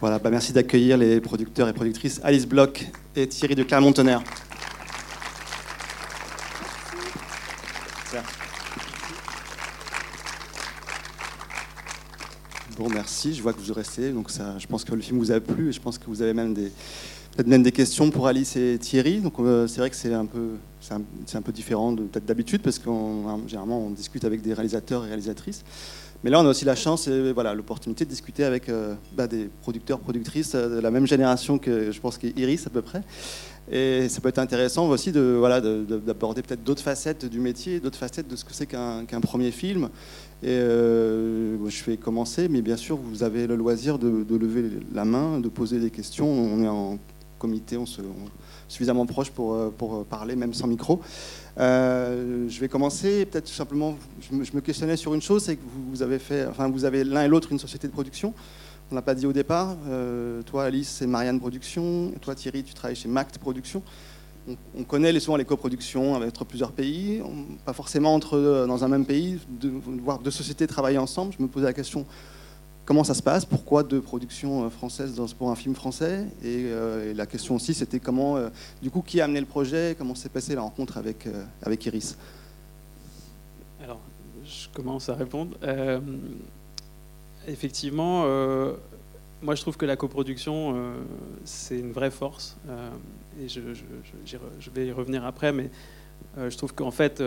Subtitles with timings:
[0.00, 4.22] Voilà, bah merci d'accueillir les producteurs et productrices Alice Bloch et Thierry de Clermont-Tonnerre.
[12.78, 13.34] Bon, merci.
[13.34, 14.12] Je vois que vous restez.
[14.12, 16.22] Donc ça, je pense que le film vous a plu et je pense que vous
[16.22, 16.70] avez même des,
[17.34, 19.18] peut-être même des questions pour Alice et Thierry.
[19.18, 21.02] Donc euh, c'est vrai que c'est un peu, c'est un,
[21.34, 21.92] un, peu différent
[22.24, 25.64] d'habitude parce qu'on généralement on discute avec des réalisateurs et réalisatrices.
[26.24, 29.28] Mais là, on a aussi la chance et voilà, l'opportunité de discuter avec euh, bah,
[29.28, 33.02] des producteurs, productrices euh, de la même génération que je pense qu'Iris à peu près.
[33.70, 37.98] Et ça peut être intéressant aussi de, voilà, d'aborder peut-être d'autres facettes du métier, d'autres
[37.98, 39.90] facettes de ce que c'est qu'un, premier film.
[40.42, 45.04] Et euh, je vais commencer, mais bien sûr, vous avez le loisir de, lever la
[45.04, 46.28] main, de poser des questions.
[46.28, 46.98] On est en
[47.38, 48.00] comité, on se,
[48.68, 51.00] suffisamment proche pour, pour parler, même sans micro.
[51.58, 56.02] Euh, je vais commencer, peut-être simplement, je me, questionnais sur une chose, c'est que vous,
[56.84, 58.32] avez l'un et l'autre une société de production.
[58.90, 59.76] On l'a pas dit au départ.
[59.88, 62.12] Euh, toi, Alice, c'est Marianne Production.
[62.20, 63.82] Toi, Thierry, tu travailles chez Mact Production.
[64.78, 67.20] On, connaît les, souvent les coproductions avec plusieurs pays,
[67.66, 69.70] pas forcément entre, dans un même pays, de,
[70.02, 71.34] voir deux sociétés travailler ensemble.
[71.36, 72.06] Je me posais la question
[72.88, 77.12] comment ça se passe, pourquoi deux productions euh, françaises pour un film français, euh, et,
[77.12, 78.48] la question aussi c'était comment, euh,
[78.80, 81.28] du coup, qui a amené le projet, comment s'est passée la rencontre avec,
[81.84, 82.16] Iris?
[83.84, 84.00] Alors,
[84.42, 85.54] je commence à répondre.
[87.46, 88.22] effectivement,
[89.42, 90.74] moi je trouve que la coproduction,
[91.44, 92.56] c'est une vraie force,
[93.38, 93.60] et je,
[94.24, 95.68] je, vais y revenir après, mais
[96.38, 97.22] je trouve qu'en fait,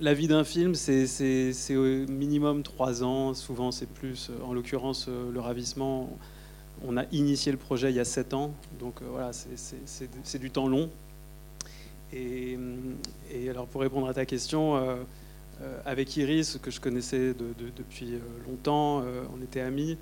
[0.00, 4.30] la vie d'un film, c'est au minimum trois ans, souvent c'est plus.
[4.44, 6.16] En l'occurrence, euh, Le Ravissement,
[6.84, 10.50] on a initié le projet il y a sept ans, donc euh, voilà, c'est du
[10.50, 10.90] temps long.
[12.12, 12.58] Et,
[13.48, 14.80] alors pour répondre à ta question,
[15.84, 19.02] avec Iris, que je connaissais depuis longtemps,
[19.36, 19.98] on était amis,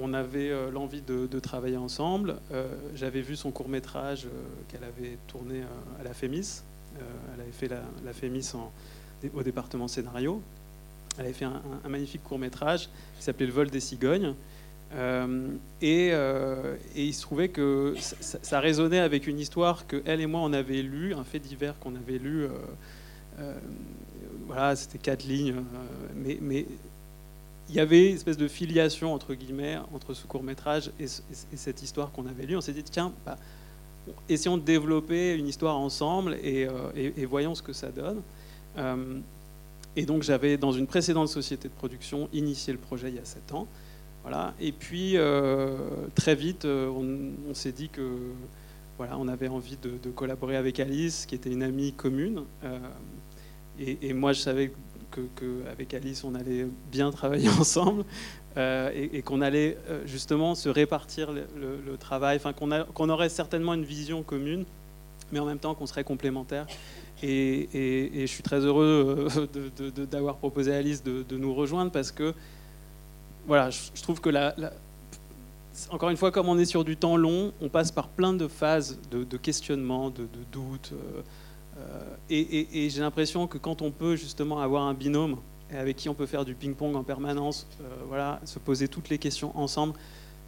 [0.00, 2.36] on avait l'envie de, travailler ensemble.
[2.94, 4.28] J'avais vu son court métrage
[4.68, 5.62] qu'elle avait tourné
[5.98, 6.69] à la FEMIS, euh,
[7.34, 8.12] elle avait fait la, la
[9.34, 10.42] au département scénario.
[11.18, 12.88] Elle avait fait un, magnifique court métrage
[13.18, 14.34] qui s'appelait Le vol des cigognes.
[14.94, 15.48] Euh,
[15.82, 20.40] euh, et, il se trouvait que ça, résonnait avec une histoire que elle et moi
[20.40, 22.46] on avait lu, un fait divers qu'on avait lu.
[24.46, 25.54] voilà, c'était quatre lignes,
[26.16, 26.66] mais, mais,
[27.68, 31.06] il y avait une espèce de filiation entre guillemets entre ce court métrage et,
[31.54, 32.56] cette histoire qu'on avait lue.
[32.56, 33.38] On s'est dit tiens, bah,
[34.28, 38.20] essayons de développer une histoire ensemble et, euh, voyons ce que ça donne.
[38.78, 39.18] Euh,
[39.96, 43.24] et donc j'avais, dans une précédente société de production, initié le projet il y a
[43.24, 43.66] 7 ans.
[44.22, 44.54] Voilà.
[44.60, 45.76] Et puis, euh,
[46.14, 48.16] très vite, on, s'est dit que
[48.98, 52.42] voilà, on avait envie de, collaborer avec Alice, qui était une amie commune.
[53.78, 54.72] Et, moi, je savais
[55.10, 58.04] qu'avec Alice, on allait bien travailler ensemble.
[58.56, 63.84] Euh, et, qu'on allait euh, justement se répartir le, travail, enfin qu'on aurait certainement une
[63.84, 64.64] vision commune,
[65.30, 66.66] mais en même temps qu'on serait complémentaires.
[67.22, 72.34] Et, je suis très heureux euh, d'avoir proposé à Alice de, nous rejoindre parce que,
[73.46, 74.52] voilà, je, trouve que la,
[75.90, 78.48] encore une fois, comme on est sur du temps long, on passe par plein de
[78.48, 80.92] phases de, questionnement, de, doutes.
[82.28, 85.36] et j'ai l'impression que quand on peut justement avoir un binôme,
[85.72, 89.08] et avec qui on peut faire du ping-pong en permanence, euh, voilà, se poser toutes
[89.08, 89.94] les questions ensemble,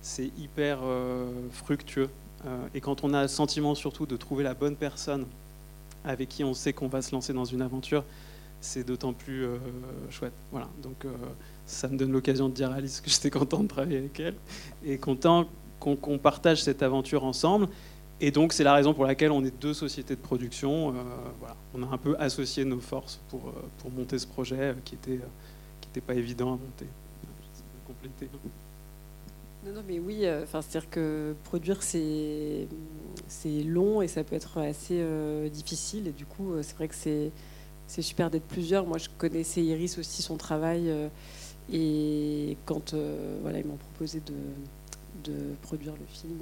[0.01, 2.09] c'est hyper euh, fructueux.
[2.47, 5.27] Euh, et quand on a le sentiment surtout de trouver la bonne personne
[6.05, 8.05] avec qui on sait qu'on va se lancer dans une aventure,
[8.61, 9.47] c'est d'autant plus
[10.11, 10.33] chouette.
[10.51, 10.69] Voilà.
[10.83, 11.05] Donc
[11.67, 14.35] ça me donne l'occasion de dire à Alice que j'étais content de travailler avec elle
[14.85, 15.47] et content
[15.79, 17.69] qu'on partage cette aventure ensemble.
[18.25, 20.91] Et donc, c'est la raison pour laquelle on est deux sociétés de production.
[20.91, 20.93] Euh,
[21.41, 21.57] voilà.
[21.75, 24.95] On a un peu associé nos forces pour, euh, pour monter ce projet euh, qui
[24.95, 25.19] n'était
[25.81, 26.87] qui était pas évident à monter.
[27.85, 28.29] Compléter.
[29.67, 32.69] Non, non, mais oui, c'est-à-dire que produire, c'est
[33.65, 35.05] long et ça peut être assez
[35.51, 36.07] difficile.
[36.07, 38.87] Et du coup, c'est vrai que c'est super d'être plusieurs.
[38.87, 40.93] Moi, je connaissais Iris aussi, son travail.
[41.73, 42.95] et quand
[43.43, 46.39] voilà, ils m'ont proposé de, de, produire le film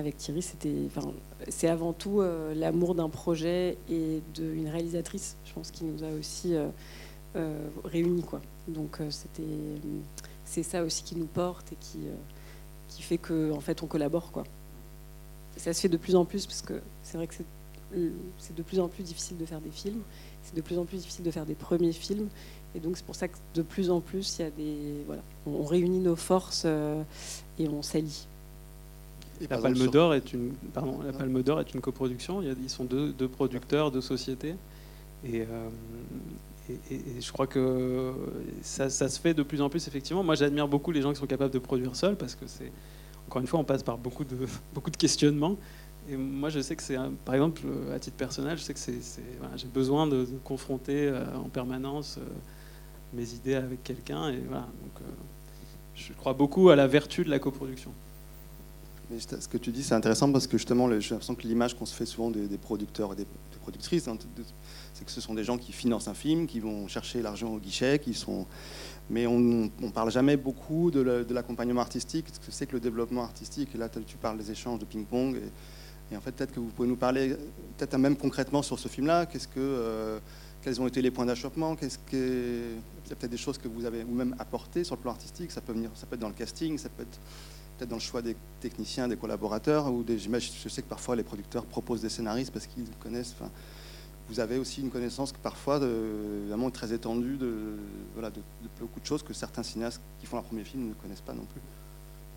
[0.00, 1.12] avec Thierry, c'était, enfin,
[1.48, 6.08] c'est avant tout euh, l'amour d'un projet et d'une réalisatrice, je pense, qui nous a
[6.18, 6.68] aussi euh,
[7.36, 8.22] euh, réunis.
[8.22, 8.40] Quoi.
[8.66, 9.42] Donc c'était,
[10.44, 11.98] c'est ça aussi qui nous porte et qui,
[12.88, 14.32] qui fait qu'en en fait on collabore.
[14.32, 14.44] Quoi.
[15.56, 17.44] ça se fait de plus en plus parce que c'est vrai que c'est,
[18.38, 20.02] c'est de plus en plus difficile de faire des films,
[20.42, 22.28] c'est de plus en plus difficile de faire des premiers films.
[22.74, 25.22] Et donc c'est pour ça que de plus en plus, il y a des, voilà,
[25.46, 28.26] on, réunit nos forces et on s'allie.
[29.48, 32.42] La Palme d'Or est une, pardon, la Palme d'Or est une coproduction.
[32.42, 34.54] Ils sont deux, deux producteurs, deux sociétés,
[35.24, 35.68] et, euh,
[36.90, 38.12] et, je crois que
[38.62, 40.22] ça, se fait de plus en plus, effectivement.
[40.22, 42.70] Moi, j'admire beaucoup les gens qui sont capables de produire seuls, parce que c'est,
[43.26, 44.36] encore une fois, on passe par beaucoup de,
[44.74, 45.56] beaucoup de questionnements.
[46.08, 47.62] Et moi, je sais que c'est, par exemple,
[47.94, 49.22] à titre personnel, je sais que c'est,
[49.56, 52.24] j'ai besoin de, confronter euh, en permanence euh,
[53.12, 54.30] mes idées avec quelqu'un.
[54.30, 55.10] Et voilà, donc, euh,
[55.94, 57.92] je crois beaucoup à la vertu de la coproduction.
[59.10, 61.84] Mais ce que tu dis, c'est intéressant parce que justement, j'ai l'impression que l'image qu'on
[61.84, 63.26] se fait souvent des, producteurs et des,
[63.60, 64.16] productrices, hein,
[64.94, 67.58] c'est que ce sont des gens qui financent un film, qui vont chercher l'argent au
[67.58, 68.46] guichet, qui sont.
[69.10, 73.24] Mais on ne parle jamais beaucoup de l'accompagnement artistique, ce que c'est que le développement
[73.24, 73.70] artistique.
[73.74, 75.40] Et là, tu parles des échanges de ping-pong.
[76.12, 77.36] Et, en fait, peut-être que vous pouvez nous parler,
[77.78, 79.26] peut-être même concrètement sur ce film-là.
[79.56, 80.20] Euh,
[80.62, 82.74] quels ont été les points d'achoppement Qu'est-ce que,
[83.06, 85.50] il y a peut-être des choses que vous avez vous-même apportées sur le plan artistique.
[85.50, 87.18] Ça peut venir, ça peut être dans le casting, ça peut être
[87.86, 91.64] dans le choix des techniciens, des collaborateurs, ou des, je sais que parfois les producteurs
[91.64, 93.34] proposent des scénaristes parce qu'ils connaissent.
[93.38, 93.50] Enfin,
[94.28, 97.76] vous avez aussi une connaissance parfois de, vraiment très étendue de,
[98.78, 101.44] beaucoup de choses que certains cinéastes qui font leur premier film ne connaissent pas non
[101.44, 101.60] plus.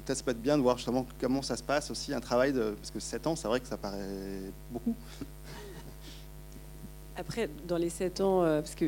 [0.03, 2.51] Peut-être ça peut être bien de voir justement comment ça se passe aussi, un travail
[2.51, 2.71] de...
[2.71, 4.95] Parce que 7 ans, c'est vrai que ça paraît beaucoup.
[7.15, 8.85] Après, dans les 7 ans, euh, parce que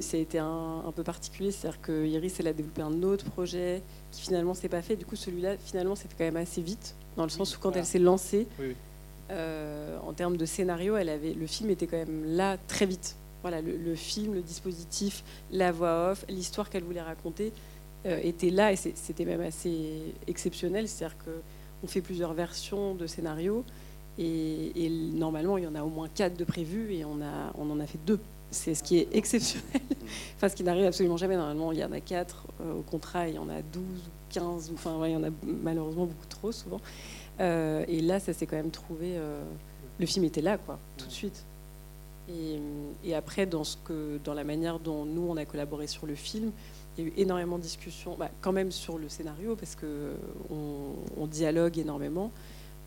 [0.00, 3.82] ça a été un, peu particulier, c'est-à-dire que Iris, elle a développé un autre projet
[4.12, 4.96] qui finalement s'est pas fait.
[4.96, 7.84] Du coup, celui-là, finalement, c'était quand même assez vite, dans le sens où quand elle
[7.84, 8.46] s'est lancée,
[9.30, 13.16] euh, en termes de scénario, elle avait, le film était quand même là très vite.
[13.42, 17.52] Voilà, le, film, le dispositif, la voix off, l'histoire qu'elle voulait raconter
[18.06, 20.88] euh, était là et c'était même assez exceptionnel.
[20.88, 23.64] C'est-à-dire qu'on fait plusieurs versions de scénario
[24.20, 27.86] et, normalement il y en a au moins quatre de prévus et on, en a
[27.86, 28.20] fait deux.
[28.50, 29.80] C'est ce qui est exceptionnel,
[30.36, 31.36] enfin ce qui n'arrive absolument jamais.
[31.36, 34.32] Normalement il y en a quatre euh, au contrat, il y en a 12 ou
[34.32, 36.80] 15, enfin il y en a malheureusement beaucoup trop souvent.
[37.40, 39.16] Euh, et là, ça s'est quand même trouvé.
[39.16, 39.42] Euh,
[39.98, 41.44] le film était là, quoi, tout de suite.
[43.04, 43.64] Et, après, dans,
[44.34, 46.52] la manière dont nous, on a collaboré sur le film,
[46.96, 50.94] il y a eu énormément de discussions, bah, quand même sur le scénario, parce qu'on
[51.16, 52.30] on dialogue énormément.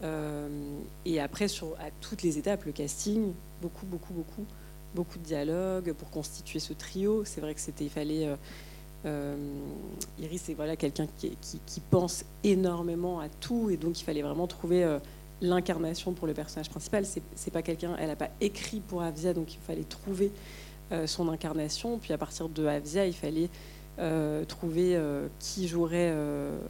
[0.03, 0.47] Euh,
[1.05, 4.45] et après, à toutes les étapes, le casting, beaucoup, beaucoup, beaucoup,
[4.95, 7.23] beaucoup de dialogue pour constituer ce trio.
[7.25, 8.29] C'est vrai que c'était, il fallait
[9.05, 9.35] euh,
[10.19, 14.83] Iris, c'est voilà, quelqu'un qui, pense énormément à tout, et donc il fallait vraiment trouver
[14.83, 14.99] euh,
[15.41, 17.05] l'incarnation pour le personnage principal.
[17.35, 20.31] C'est pas quelqu'un, elle n'a pas écrit pour Avia, donc il fallait trouver
[20.91, 21.97] euh, son incarnation.
[21.97, 23.49] Puis à partir de Avia, il fallait
[24.47, 24.99] trouver
[25.37, 26.11] qui jouerait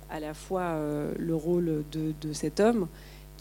[0.10, 0.78] à la fois
[1.18, 2.90] le rôle de cet homme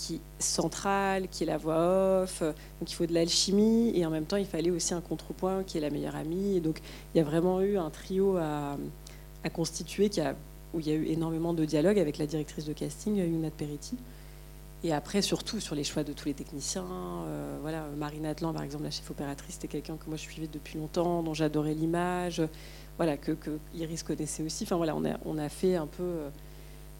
[0.03, 2.41] qui est centrale, qui est la voix off.
[2.41, 5.79] Donc il faut de l'alchimie et en même temps il fallait aussi un contrepoint qui
[5.79, 6.61] est la meilleure amie.
[6.61, 6.81] Donc
[7.15, 8.77] il y a vraiment eu un trio à,
[9.53, 10.11] constituer
[10.75, 13.97] où il y a eu énormément de dialogue avec la directrice de casting, Yunat Peretti.
[14.85, 16.85] Et après, surtout sur les choix de tous les techniciens.
[16.85, 20.49] Euh, voilà, Marine Atlan, par exemple, la chef opératrice, c'était quelqu'un que moi je suivais
[20.53, 22.43] depuis longtemps, dont j'adorais l'image,
[22.97, 24.65] voilà, que, que, Iris connaissait aussi.
[24.65, 26.25] Enfin voilà, on a, on a fait un peu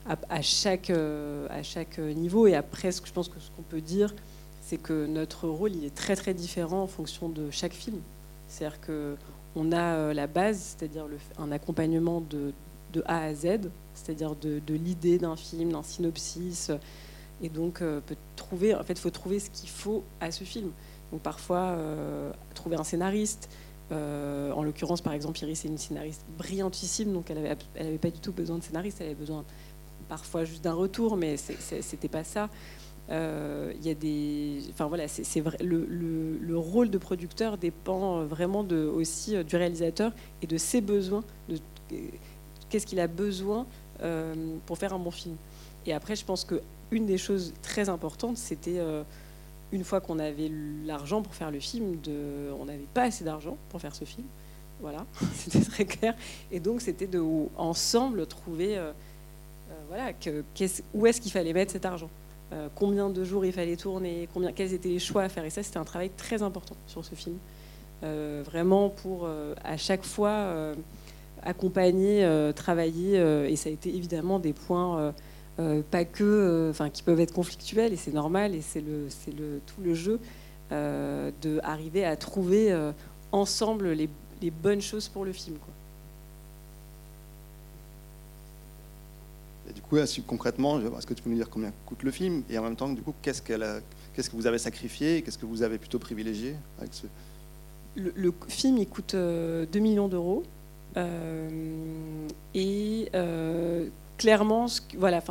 [0.07, 2.47] à, chaque, euh, à chaque niveau.
[2.47, 4.15] Et après, ce que je pense que ce qu'on peut dire,
[4.63, 8.01] c'est que notre rôle il est très très différent en fonction de chaque film.
[8.49, 11.07] C'est-à-dire qu'on a euh, la base, c'est-à-dire
[11.39, 12.53] un accompagnement de,
[12.93, 16.71] de, A à Z, c'est-à-dire de, de l'idée d'un film, d'un synopsis.
[17.43, 20.45] Et donc, euh, peut trouver, en fait, il faut trouver ce qu'il faut à ce
[20.45, 20.71] film.
[21.11, 21.77] Donc, parfois,
[22.55, 23.51] trouver un scénariste.
[23.91, 28.11] en l'occurrence, par exemple, Iris est une scénariste brillantissime, donc elle n'avait elle avait pas
[28.11, 29.45] du tout besoin de scénariste, elle avait besoin
[30.13, 32.51] parfois juste d'un retour, mais c'était pas ça.
[33.09, 35.57] Euh, il y a des, enfin voilà, c'est vrai.
[35.65, 38.61] Le, le, rôle de producteur dépend vraiment
[38.95, 41.57] aussi euh, du réalisateur et de ses besoins, de
[42.69, 43.65] qu'est-ce qu'il a besoin
[44.03, 44.35] euh,
[44.67, 45.37] pour faire un bon film.
[45.87, 48.83] Et après, je pense que une des choses très importantes, c'était
[49.73, 50.51] une fois qu'on avait
[50.85, 54.27] l'argent pour faire le film, de, on n'avait pas assez d'argent pour faire ce film.
[54.83, 56.15] Voilà, c'était très clair.
[56.51, 57.23] Et donc, c'était de
[57.57, 58.79] ensemble trouver
[59.93, 60.13] voilà,
[60.95, 62.09] où est-ce qu'il fallait mettre cet argent?
[62.53, 65.45] Euh, Combien de jours il fallait tourner combien, Quels étaient les choix à faire?
[65.45, 67.37] Et ça, c'était un travail très important sur ce film.
[68.03, 70.73] Euh, vraiment pour, euh, à chaque fois,
[71.43, 73.17] accompagner, travailler.
[73.17, 75.13] et ça a été évidemment des points,
[75.91, 79.93] pas que, enfin, qui peuvent être conflictuels, et c'est normal, et c'est le, tout le
[79.93, 80.21] jeu,
[80.71, 82.75] d'arriver à trouver
[83.31, 84.09] ensemble les,
[84.51, 85.59] bonnes choses pour le film.
[89.75, 92.63] Du coup, concrètement, est-ce que tu peux nous dire combien coûte le film Et en
[92.63, 96.55] même temps, du coup, qu'est-ce, que vous avez sacrifié Qu'est-ce que vous avez plutôt privilégié
[96.79, 97.07] avec ce...
[97.97, 100.43] le, film, il coûte 2 euh, millions d'euros.
[100.97, 101.49] Euh,
[102.55, 103.89] et euh,
[104.19, 105.23] clairement, voilà,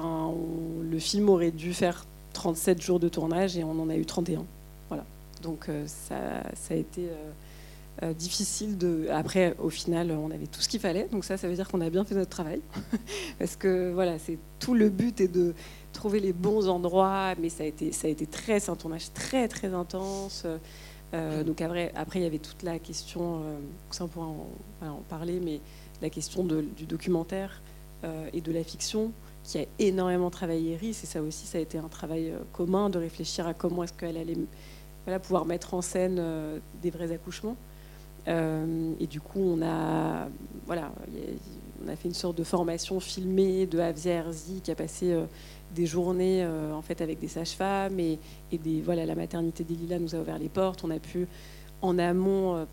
[0.90, 4.46] le film aurait dû faire 37 jours de tournage et on en a eu 31.
[4.90, 5.06] Voilà.
[5.42, 6.16] Donc ça
[6.70, 7.10] a été
[8.04, 9.08] euh, difficile de.
[9.12, 11.82] Après, au final, on avait tout ce qu'il fallait, donc ça, ça veut dire qu'on
[11.82, 12.62] a bien fait notre travail,
[13.38, 15.54] parce que voilà, c'est tout le but est de
[15.94, 19.14] trouver les bons endroits, mais ça a été, ça a été très, c'est un tournage
[19.14, 20.48] très très intense.
[21.14, 23.60] Euh, donc après, après, il y avait toute la question, euh,
[23.92, 25.60] ça on pourra en, parler, mais
[26.02, 27.62] la question du documentaire
[28.34, 29.12] et de la fiction
[29.44, 32.98] qui a énormément travaillé Iris, et ça aussi, ça a été un travail commun de
[32.98, 34.38] réfléchir à comment est-ce qu'elle allait
[35.06, 36.20] voilà, pouvoir mettre en scène
[36.82, 37.56] des vrais accouchements.
[38.28, 40.28] Euh, et du coup, on a,
[40.66, 40.92] voilà,
[41.84, 44.24] on a fait une sorte de formation filmée de Avia
[44.64, 45.26] qui a passé euh,
[45.74, 48.20] des journées euh, en fait avec des sages-femmes et,
[48.52, 50.84] et, des, voilà, la maternité des Lilas nous a ouvert les portes.
[50.84, 51.28] On a pu
[51.82, 52.68] en amont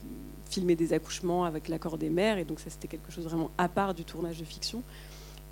[0.50, 3.68] filmer des accouchements avec l'accord des mères et donc ça c'était quelque chose vraiment à
[3.68, 4.82] part du tournage de fiction.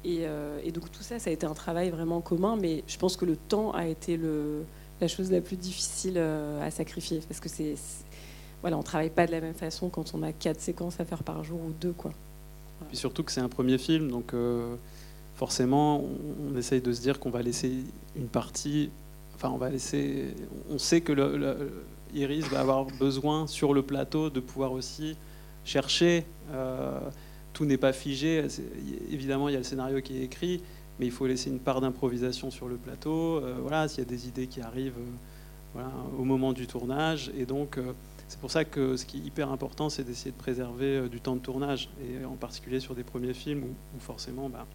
[0.05, 0.25] Et,
[0.63, 3.25] et, donc tout ça, ça a été un travail vraiment commun, mais je pense que
[3.25, 4.65] le temps a été le,
[5.01, 7.77] la chose la plus difficile à sacrifier parce que c'est
[8.63, 11.23] voilà, on travaille pas de la même façon quand on a quatre séquences à faire
[11.23, 11.93] par jour ou deux.
[11.93, 12.13] Quoi.
[12.89, 14.75] Puis surtout que c'est un premier film, donc euh,
[15.35, 16.05] forcément,
[16.51, 17.73] on, essaye de se dire qu'on va laisser
[18.17, 18.91] une partie.
[19.35, 20.35] Enfin, on va laisser.
[20.71, 21.13] On sait que
[22.15, 25.17] Iris va avoir besoin sur le plateau de pouvoir aussi
[25.65, 26.25] chercher.
[26.53, 26.99] Euh,
[27.53, 28.47] tout n'est pas figé.
[29.11, 30.61] Évidemment, il y a le scénario qui est écrit,
[30.99, 33.39] mais il faut laisser une part d'improvisation sur le plateau.
[33.39, 34.99] Euh, voilà, s'il y a des idées qui arrivent
[36.19, 37.79] au moment du tournage, et donc
[38.29, 41.21] c'est pour ça que ce qui est hyper important, c'est d'essayer de préserver euh, du
[41.21, 44.67] temps de tournage, et en particulier sur des premiers films où, forcément bah,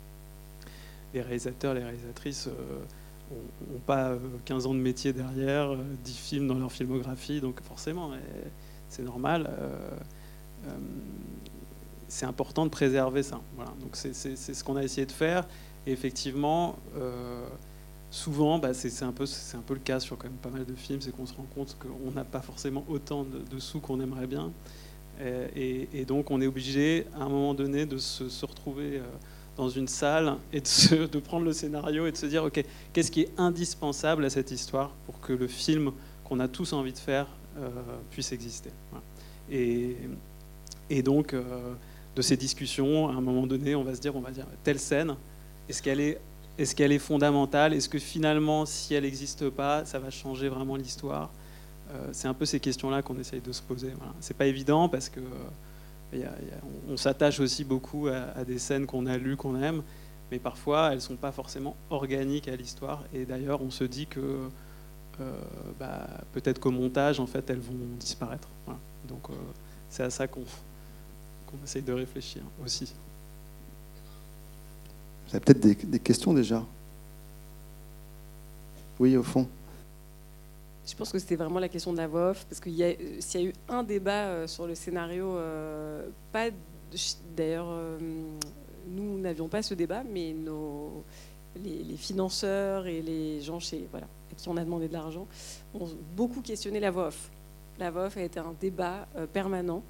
[1.13, 2.53] les réalisateurs, les réalisatrices n'ont
[3.33, 4.13] euh, pas
[4.45, 8.11] 15 euh, ans de métier derrière, 10 films dans leur filmographie, donc forcément,
[8.87, 9.49] c'est normal.
[12.07, 13.41] c'est important de préserver ça.
[13.81, 15.45] Donc c'est ce qu'on a essayé de faire.
[15.87, 16.75] Et effectivement,
[18.11, 19.25] souvent, bah, c'est un, peu,
[19.69, 22.11] le cas sur quand même pas mal de films, c'est qu'on se rend compte qu'on
[22.11, 24.51] n'a pas forcément autant de, sous qu'on aimerait bien.
[25.55, 29.03] Et, donc on est obligé à un moment donné de se, retrouver euh,
[29.55, 33.21] dans une salle et de, prendre le scénario et de se dire, OK, qu'est-ce qui
[33.21, 35.91] est indispensable à cette histoire pour que le film
[36.23, 37.27] qu'on a tous envie de faire
[37.59, 37.69] euh,
[38.09, 38.71] puisse exister.
[39.49, 39.95] Et,
[41.03, 41.73] donc, euh,
[42.15, 44.79] de ces discussions, à un moment donné, on va se dire, on va dire, telle
[44.79, 45.15] scène,
[45.69, 46.19] est-ce qu'elle est
[46.57, 47.73] est-ce qu'elle est fondamentale?
[47.73, 51.31] Est-ce que finalement, si elle n'existe pas, ça va changer vraiment l'histoire?
[51.91, 53.93] Euh, C'est un peu ces questions-là qu'on essaye de se poser.
[54.19, 55.21] C'est pas évident parce que
[56.13, 56.25] euh,
[56.89, 59.81] on, s'attache aussi beaucoup à, des scènes qu'on a lues, qu'on aime,
[60.29, 63.03] mais parfois elles sont pas forcément organiques à l'histoire.
[63.13, 64.49] Et d'ailleurs, on se dit que
[65.19, 65.31] euh,
[65.79, 68.49] bah, peut-être qu'au montage, en fait, elles vont disparaître.
[69.07, 69.29] Donc
[69.89, 70.43] c'est à ça qu'on
[71.63, 72.93] essaye de réfléchir aussi.
[75.31, 76.61] Vous avez peut-être des, questions déjà
[78.99, 79.47] Oui, au fond.
[80.85, 83.45] Je pense que c'était vraiment la question de la voix off, parce a, s'il y
[83.45, 86.49] a eu un débat euh, sur le scénario, euh, pas
[87.37, 87.97] d'ailleurs, euh,
[88.89, 90.35] nous n'avions pas ce débat, mais
[91.63, 95.27] les, financeurs et les gens chez, voilà, à qui on a demandé de l'argent
[95.73, 97.29] ont beaucoup questionné la voix off.
[97.79, 99.81] La voix a été un débat permanent.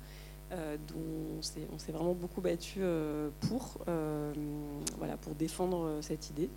[0.54, 1.40] Euh, dont
[1.74, 4.34] on s'est vraiment beaucoup battu euh, pour, euh,
[5.22, 6.50] pour défendre cette idée.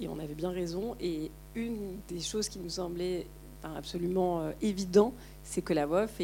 [0.00, 0.96] Et on avait bien raison.
[1.00, 3.26] Et une des choses qui nous semblait
[3.62, 5.12] absolument évident,
[5.44, 6.20] c'est que la voix off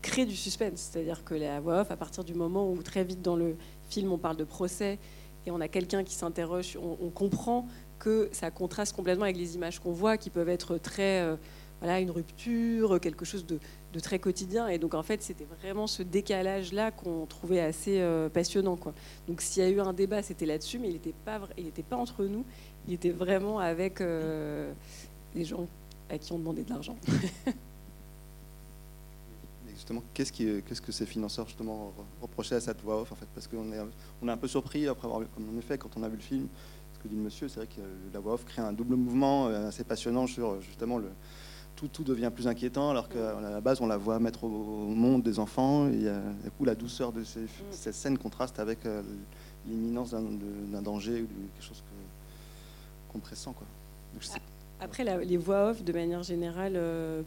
[0.00, 0.90] crée du suspense.
[0.90, 3.56] C'est-à-dire que la voix off, à partir du moment où très vite dans le
[3.90, 4.98] film on parle de procès
[5.46, 7.66] et on a quelqu'un qui s'interroge, on, comprend
[7.98, 11.26] que ça contraste complètement avec les images qu'on voit, qui peuvent être très,
[11.80, 13.58] voilà, une rupture, quelque chose de,
[13.92, 14.68] de très quotidien.
[14.68, 18.76] Et donc, en fait, c'était vraiment ce décalage-là qu'on trouvait assez euh, passionnant.
[18.76, 18.94] Quoi.
[19.28, 21.96] Donc, s'il y a eu un débat, c'était là-dessus, mais il n'était pas, il pas
[21.96, 22.44] entre nous.
[22.88, 24.72] Il était vraiment avec euh,
[25.34, 25.66] les gens
[26.08, 26.96] à qui on demandait de l'argent.
[29.80, 33.26] justement, qu'est-ce, qui, qu'est-ce que ces financeurs justement reprochaient à cette voix off en fait?
[33.34, 33.78] Parce qu'on est,
[34.20, 36.22] on est un peu surpris après avoir comme en effet, quand on a vu le
[36.22, 36.48] film,
[36.92, 37.80] ce que dit le monsieur, c'est vrai que
[38.12, 41.08] la voix off crée un double mouvement euh, assez passionnant sur justement le
[41.88, 45.38] tout, devient plus inquiétant, alors qu'à la base, on la voit mettre au, monde des
[45.38, 45.88] enfants.
[45.88, 49.02] Et euh, du coup, la douceur de ces, cette scène contraste avec euh,
[49.66, 51.82] l'imminence d'un danger ou quelque chose
[53.12, 53.44] qu'on pressent.
[53.44, 53.66] Quoi.
[54.80, 57.22] Après, les voix off, de manière générale, euh,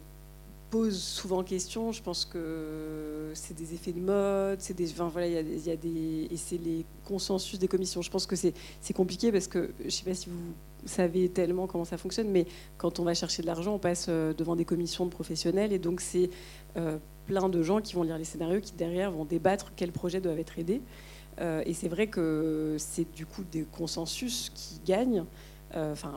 [0.70, 1.92] posent souvent question.
[1.92, 5.76] Je pense que c'est des effets de mode, c'est des, voilà, il y, y, a
[5.76, 8.02] des, et c'est les consensus des commissions.
[8.02, 8.54] Je pense que c'est
[8.94, 10.54] compliqué parce que je ne sais pas si vous
[10.86, 14.32] savez tellement comment ça fonctionne, mais quand on va chercher de l'argent, on passe euh,
[14.32, 16.30] devant des commissions de professionnels, et donc c'est
[16.76, 20.20] euh, plein de gens qui vont lire les scénarios, qui derrière vont débattre quels projets
[20.20, 20.82] doivent être aidés.
[21.40, 25.24] Euh, et c'est vrai que c'est du coup des consensus qui gagnent.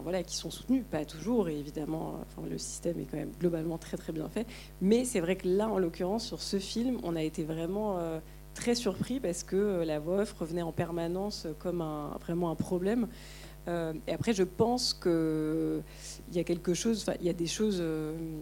[0.04, 3.98] voilà, qui sont soutenus, pas toujours, et évidemment, le système est quand même globalement très
[3.98, 4.46] très bien fait.
[4.82, 7.98] Mais c'est vrai que là, en l'occurrence, sur ce film, on a été vraiment
[8.54, 13.08] très surpris parce que la voix off revenait en permanence comme un, vraiment un problème.
[13.68, 15.84] Et après, je pense qu'il
[16.34, 17.84] y a quelque chose, il y a des choses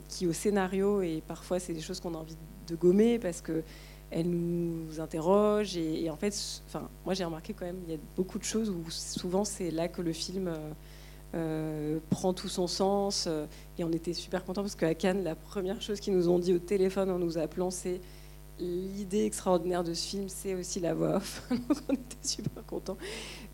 [0.07, 3.63] qui au scénario, et parfois c'est des choses qu'on a envie de gommer parce que
[4.11, 6.63] elle nous interroge et, en fait,
[7.03, 9.87] moi j'ai remarqué quand même, il y a beaucoup de choses où souvent c'est là
[9.87, 10.71] que le film euh,
[11.33, 13.45] euh, prend tout son sens euh,
[13.77, 16.53] et on était super contents parce qu'à Cannes, la première chose qu'ils nous ont dit
[16.53, 17.99] au téléphone en nous appelant, c'est
[18.59, 21.47] l'idée extraordinaire de ce film, c'est aussi la voix off.
[21.89, 22.97] On était super contents.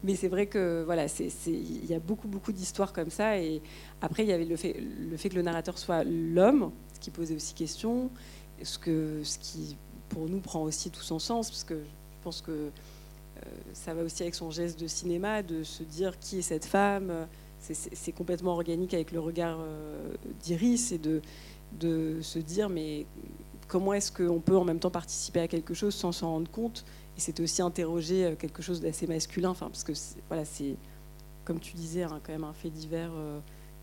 [0.03, 1.05] Mais c'est vrai que voilà,
[1.48, 3.62] il y a beaucoup beaucoup d'histoires comme ça et
[4.01, 7.53] après il y avait le fait, que le narrateur soit l'homme, ce qui posait aussi
[7.53, 8.10] question,
[8.63, 9.77] ce que ce qui
[10.10, 12.70] pour nous prend aussi tout son sens, parce que je pense que euh,
[13.74, 17.27] ça va aussi avec son geste de cinéma, de se dire qui est cette femme.
[17.60, 21.22] C'est complètement organique avec le regard euh, d'Iris et de,
[21.79, 23.05] de se dire mais
[23.72, 26.84] comment est-ce qu'on peut en même temps participer à quelque chose sans s'en rendre compte
[27.18, 29.94] Et c'était aussi interroger euh, quelque chose d'assez masculin, enfin, parce que
[30.28, 30.75] voilà, c'est
[31.46, 33.12] comme tu disais, hein, quand même un fait divers.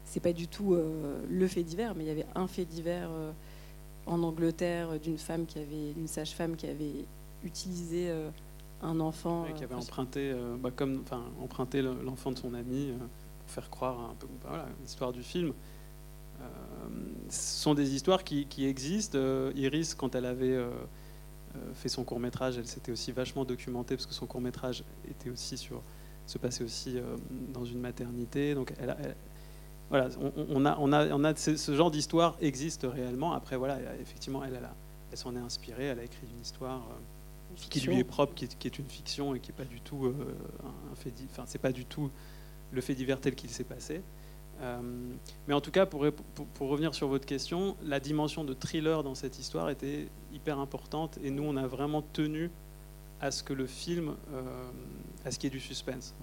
[0.04, 0.76] c'est pas du tout
[1.28, 3.10] le fait divers, mais il y avait un fait divers
[4.06, 7.04] en Angleterre d'une femme qui avait, une sage-femme qui avait
[7.44, 8.30] utilisé euh,
[8.82, 9.46] un enfant.
[9.54, 11.04] qui avait euh, emprunté, euh, bah, comme,
[11.42, 12.92] emprunté l'enfant de son ami
[13.40, 15.52] pour faire croire un peu voilà, l'histoire du film.
[17.28, 19.18] Ce sont des histoires qui, existent.
[19.54, 20.58] Iris, quand elle avait
[21.74, 25.30] fait son court métrage, elle s'était aussi vachement documentée parce que son court métrage était
[25.30, 25.82] aussi sur,
[26.26, 26.96] se passait aussi
[27.52, 28.54] dans une maternité.
[28.54, 29.16] Donc elle, elle,
[29.90, 33.32] voilà, on, a, on, a, on a ce, genre d'histoire existe réellement.
[33.32, 34.60] Après, voilà, effectivement, elle,
[35.10, 38.44] elle, s'en est inspirée, elle a écrit une histoire euh, qui lui est propre, qui
[38.44, 40.14] est, une fiction et qui n'est pas du tout euh,
[40.92, 42.10] un fait, enfin, c'est pas du tout
[42.70, 44.02] le fait divers tel qu'il s'est passé.
[44.60, 44.80] Euh,
[45.46, 46.04] mais en tout cas, pour,
[46.54, 51.18] pour, revenir sur votre question, la dimension de thriller dans cette histoire était hyper importante
[51.22, 52.50] et nous, on a vraiment tenu
[53.20, 54.14] à ce que le film,
[55.24, 56.14] à ce qu'il y ait du suspense,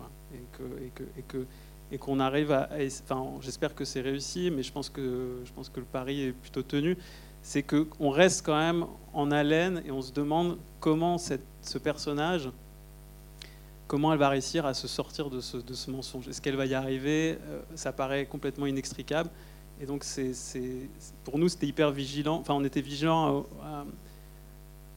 [0.54, 1.46] que, et que, et que
[1.92, 2.70] et arrive à.
[3.04, 6.32] Enfin, j'espère que c'est réussi, mais je pense que, je pense que le pari est
[6.32, 6.98] plutôt tenu.
[7.42, 12.50] C'est qu'on reste quand même en haleine et on se demande comment ce personnage,
[13.88, 16.28] comment elle va réussir à se sortir de ce, mensonge.
[16.28, 17.38] Est-ce qu'elle va y arriver?
[17.48, 19.30] Euh, Ça paraît complètement inextricable.
[19.80, 20.06] Et donc,
[21.24, 22.38] pour nous, c'était hyper vigilant.
[22.38, 23.46] Enfin, on était vigilant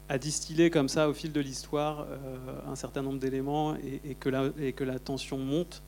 [0.08, 4.28] à, distiller comme ça, au fil de l'histoire, euh, un certain nombre d'éléments et, que
[4.30, 5.82] la, tension monte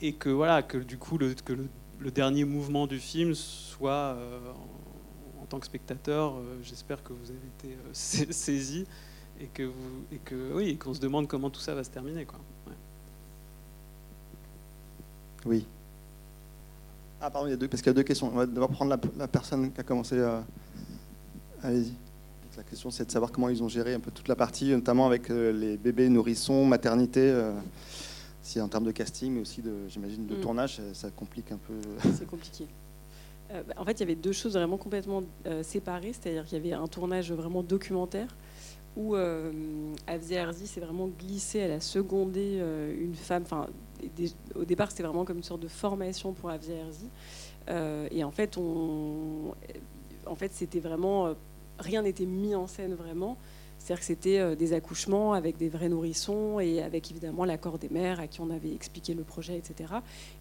[0.00, 1.54] et que voilà que du coup le, que
[1.98, 4.38] le, dernier mouvement du film soit euh,
[5.40, 7.76] en, tant que spectateur j'espère que vous avez été
[8.32, 8.86] saisi
[9.40, 12.24] et que vous et que oui qu'on se demande comment tout ça va se terminer
[12.24, 12.40] quoi
[15.46, 15.66] oui
[17.20, 18.70] ah pardon il y a deux parce qu'il y a deux questions on va devoir
[18.70, 20.20] prendre la, personne qui a commencé
[21.62, 21.92] allez-y
[22.56, 25.06] la question c'est de savoir comment ils ont géré un peu toute la partie notamment
[25.06, 27.32] avec les bébés nourrissons maternité
[28.48, 30.40] si en termes de casting, mais aussi, de, j'imagine, de mm.
[30.40, 31.74] tournage, ça, complique un peu.
[32.16, 32.66] C'est compliqué.
[33.50, 36.56] Euh, bah, en fait, il y avait deux choses vraiment complètement euh, séparées, c'est-à-dire qu'il
[36.56, 38.28] y avait un tournage vraiment documentaire
[38.98, 39.50] où euh,
[40.06, 43.44] Avzi s'est vraiment glissé, elle a secondé euh, une femme.
[43.44, 43.68] Enfin,
[44.54, 46.72] au départ, c'était vraiment comme une sorte de formation pour Avzi
[48.10, 49.54] et en fait, on,
[50.26, 51.34] en fait, c'était vraiment
[51.78, 53.36] rien n'était mis en scène vraiment.
[53.78, 57.88] C'est-à-dire que c'était euh, des accouchements avec des vrais nourrissons et avec évidemment l'accord des
[57.88, 59.94] mères à qui on avait expliqué le projet, etc.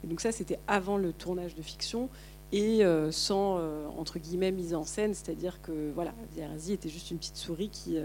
[0.04, 2.10] Et donc ça, c'était avant le tournage de fiction
[2.52, 5.14] et euh, sans, euh, entre guillemets, mise en scène.
[5.14, 7.98] C'est-à-dire que voilà, Diarazi était juste une petite souris qui,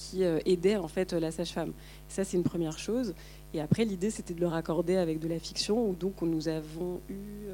[0.00, 1.72] qui aidait en fait la sage-femme.
[2.08, 3.14] Ça, c'est une première chose.
[3.52, 7.00] Et après, l'idée, c'était de le raccorder avec de la fiction, où donc nous avons
[7.10, 7.48] eu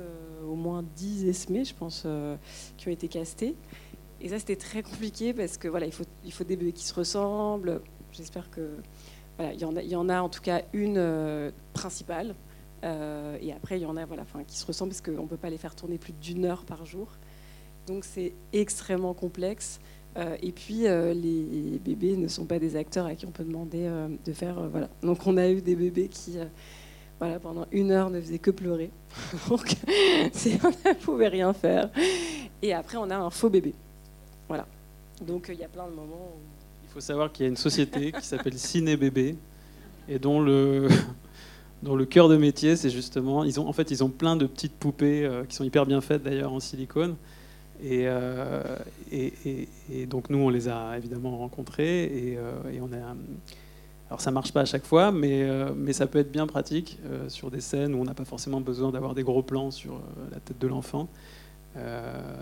[0.47, 2.07] au moins 10 esmés, je pense,
[2.77, 3.57] qui ont été castés.
[4.21, 6.85] Et ça, c'était très compliqué parce que voilà, il faut, il faut des bébés qui
[6.85, 7.81] se ressemblent.
[8.13, 8.77] J'espère que
[9.37, 12.35] voilà, il y en a, il y en a en tout cas une euh, principale.
[12.85, 15.37] Euh, et après, il y en a voilà, qui se ressemblent parce qu'on ne peut
[15.37, 17.09] pas les faire tourner plus d'une heure par jour.
[17.87, 19.81] Donc c'est extrêmement complexe.
[20.17, 23.89] Euh, et puis les bébés ne sont pas des acteurs à qui on peut demander
[24.25, 24.61] de faire.
[24.71, 24.89] voilà.
[25.03, 26.39] Donc on a eu des bébés qui
[27.19, 28.91] voilà, pendant une heure ne faisaient que pleurer.
[29.49, 29.75] Donc
[30.19, 31.91] on ne pouvait rien faire.
[32.63, 33.75] Et après on a un faux bébé.
[34.49, 34.67] Voilà.
[35.27, 36.41] Donc il y a plein de moments où...
[36.85, 39.37] Il faut savoir qu'il y a une société qui s'appelle Ciné Bébé
[40.09, 40.89] et dont le,
[41.83, 44.47] dont le cœur de métier, c'est justement, ils ont, en fait, ils ont plein de
[44.47, 47.17] petites poupées euh, qui sont hyper bien faites d'ailleurs en silicone.
[47.85, 48.77] Euh,
[49.13, 53.17] et, donc nous, on les a évidemment rencontrées et, euh, on a
[54.09, 56.99] Alors ça marche pas à chaque fois, mais, euh, mais ça peut être bien pratique
[57.29, 60.01] sur des scènes où on n'a pas forcément besoin d'avoir des gros plans sur
[60.33, 61.09] la tête de l'enfant.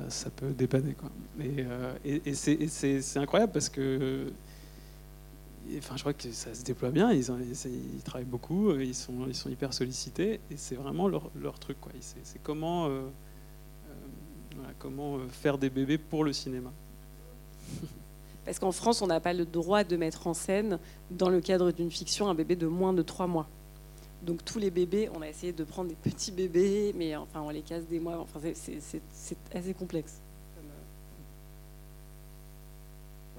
[0.09, 0.95] ça peut dépanner.
[0.95, 1.11] Quoi.
[2.05, 4.27] Et, et, c'est incroyable parce que
[5.79, 7.25] enfin, je crois que ça se déploie bien, ils,
[7.67, 11.79] ils, travaillent beaucoup, ils sont, ils sont hyper sollicités, et c'est vraiment leur, leur, truc.
[12.01, 12.91] C'est comment,
[14.79, 16.73] comment faire des bébés pour le cinéma.
[18.45, 20.79] Parce qu'en France, on n'a pas le droit de mettre en scène,
[21.11, 23.49] dans le cadre d'une fiction, un bébé de moins de 3 mois.
[24.23, 27.51] Donc tous les bébés, on a essayé de prendre des petits bébés, mais enfin on
[27.51, 28.19] les casse des mois.
[28.19, 30.21] Enfin, c'est assez complexe.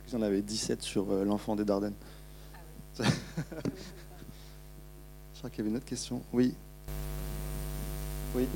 [0.07, 1.95] Ils en avaient 17 sur euh, l'enfant des Dardennes.
[2.99, 3.03] Ah
[5.33, 6.21] Je crois qu'il y avait une autre question.
[6.31, 6.53] Oui.
[8.35, 8.47] Oui.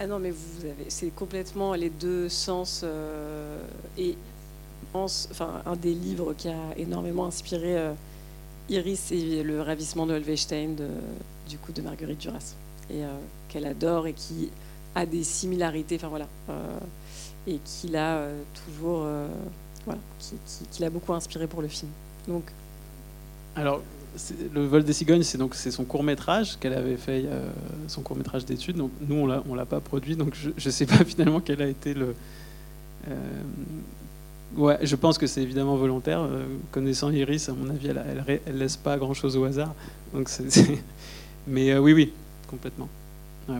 [0.00, 3.62] Ah non, mais vous avez, c'est complètement les deux sens euh,
[3.96, 4.16] et
[4.92, 7.92] enfin un des livres qui a énormément inspiré euh,
[8.68, 10.76] Iris et le ravissement de Holstein
[11.48, 12.54] du coup de Marguerite Duras
[12.90, 13.08] et euh,
[13.48, 14.50] qu'elle adore et qui
[14.96, 16.28] a des similarités, enfin voilà,
[17.48, 19.04] et qui l'a toujours,
[19.84, 20.36] voilà, qui,
[20.70, 21.90] qui l'a beaucoup inspiré pour le film.
[22.28, 22.44] Donc.
[23.56, 23.82] Alors,
[24.52, 27.50] le vol des cigognes, c'est donc c'est son court métrage qu'elle avait fait, euh,
[27.88, 28.76] son court métrage d'études.
[28.76, 31.62] Donc nous, on l'a, on l'a pas produit, donc je ne sais pas finalement quel
[31.62, 32.14] a été le.
[33.08, 33.14] Euh,
[34.56, 36.20] ouais, je pense que c'est évidemment volontaire.
[36.20, 39.74] Euh, connaissant Iris, à mon avis, elle, elle, laisse pas grand chose au hasard.
[40.12, 40.30] Donc
[41.46, 42.12] mais oui, oui,
[42.48, 42.88] complètement.
[43.48, 43.56] ouais.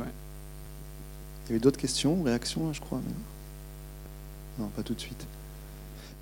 [1.46, 3.00] Il y avait d'autres questions, réactions, je crois.
[4.58, 5.26] Non, pas tout de suite.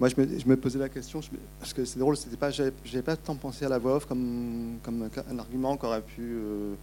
[0.02, 1.20] Moi, je me, posais la question,
[1.60, 4.80] parce que c'est drôle, c'était pas, j'avais pas tant pensé à la voix off comme,
[4.82, 6.74] comme un argument qu'aurait pu euh,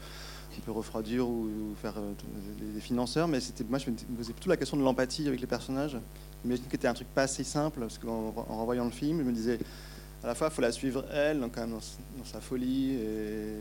[0.57, 1.49] un peu refroidir ou,
[1.81, 2.13] faire euh,
[2.73, 5.47] les, financeurs, mais c'était, moi, je me posais plutôt la question de l'empathie avec les
[5.47, 5.97] personnages.
[6.45, 9.23] J'imagine que c'était un truc pas assez simple, parce qu'en en revoyant le film, je
[9.25, 9.59] me disais,
[10.23, 12.93] à la fois, il faut la suivre elle, quand même dans, sa folie.
[13.01, 13.53] Et...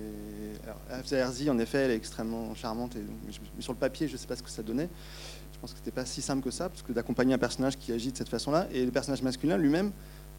[0.63, 1.03] Alors,
[1.51, 4.37] en effet, elle est extrêmement charmante, et mais sur le papier, je ne sais pas
[4.37, 4.89] ce que ça donnait.
[5.59, 7.91] Je pense que c'était pas si simple que ça, parce que d'accompagner un personnage qui
[7.91, 9.91] agit de cette façon-là, et le personnage masculin lui-même,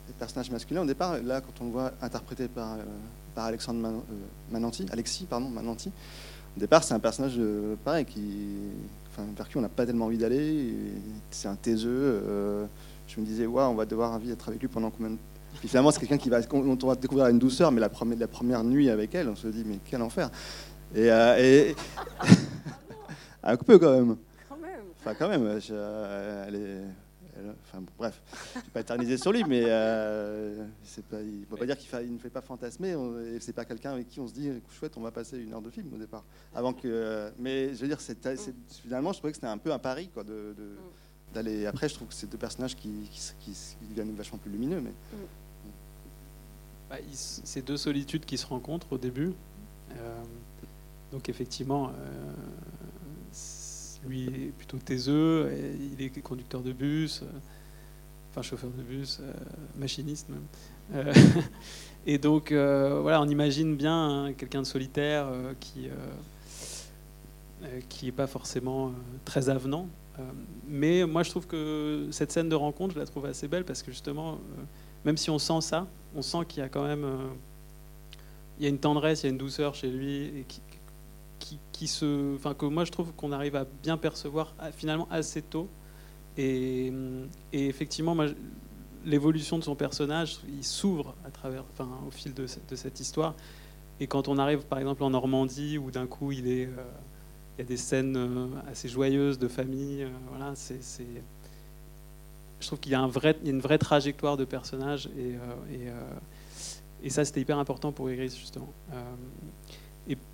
[0.08, 2.84] le personnage masculin au départ, là quand on le voit interprété par, euh,
[3.36, 4.00] par Alexandre euh,
[4.50, 5.92] Mananti, Alexis pardon, Mananti,
[6.56, 8.24] au départ c'est un personnage euh, pareil qui,
[9.12, 10.74] enfin, vers qui on n'a pas tellement envie d'aller,
[11.32, 12.24] c'est un taiseux.
[13.06, 15.18] je me disais, ouais, on va devoir envie d'être avec lui pendant combien de
[15.60, 18.90] puis finalement, c'est quelqu'un qui va, on va découvrir une douceur, mais la première, nuit
[18.90, 20.30] avec elle, on se dit, mais quel enfer.
[20.96, 21.76] Et, et...
[23.44, 24.16] un peu quand même.
[25.00, 26.82] Enfin, quand même, euh, elle est.
[27.64, 28.22] enfin, bref,
[28.54, 30.66] je ne vais pas éterniser sur lui, mais euh,
[31.10, 32.96] pas, il ne peut pas dire qu'il ne fait pas fantasmer.
[33.34, 35.62] Et c'est pas quelqu'un avec qui on se dit, chouette, on va passer une heure
[35.62, 36.26] de film au départ.
[36.54, 38.18] Avant que, mais je veux dire, c'est,
[38.84, 40.54] finalement, je trouvais que c'était un peu un pari, quoi, de,
[41.34, 41.66] d'aller.
[41.66, 43.10] Après, je trouve que c'est deux personnages qui,
[43.40, 43.56] qui,
[43.90, 44.94] deviennent vachement plus lumineux, mais.
[46.90, 49.34] Bah, c'est deux solitudes qui se rencontrent au début.
[49.92, 50.24] Euh,
[51.12, 51.92] donc effectivement,
[54.08, 55.52] lui est plutôt taiseux,
[55.98, 57.26] il est conducteur de bus, euh,
[58.32, 59.32] enfin chauffeur de bus, euh,
[59.78, 60.46] machiniste même.
[60.94, 61.14] Euh,
[62.06, 65.28] et donc voilà, on imagine bien quelqu'un de solitaire
[65.60, 65.90] qui
[67.90, 68.94] qui n'est pas forcément
[69.26, 69.88] très avenant.
[70.68, 73.84] mais moi, je trouve que cette scène de rencontre, je la trouve assez belle parce
[73.84, 74.40] que justement,
[75.04, 77.06] même si on sent ça, on sent qu'il y a quand même
[78.60, 80.62] il y a une tendresse, il y a une douceur chez lui et qui,
[81.88, 85.68] que moi je trouve qu'on arrive à bien percevoir finalement assez tôt.
[86.38, 86.94] Et,
[87.52, 88.16] effectivement,
[89.06, 91.16] l'évolution de son personnage, il s'ouvre
[92.08, 93.36] au fil de, cette histoire.
[94.00, 96.68] Et quand on arrive, par exemple, en Normandie, où d'un coup il euh,
[97.58, 100.54] y a des scènes euh, assez joyeuses de famille, euh, voilà,
[102.62, 103.10] je trouve qu'il y a,
[103.44, 105.10] une vraie trajectoire de personnage
[107.02, 108.70] et ça c'était hyper important pour Iris justement.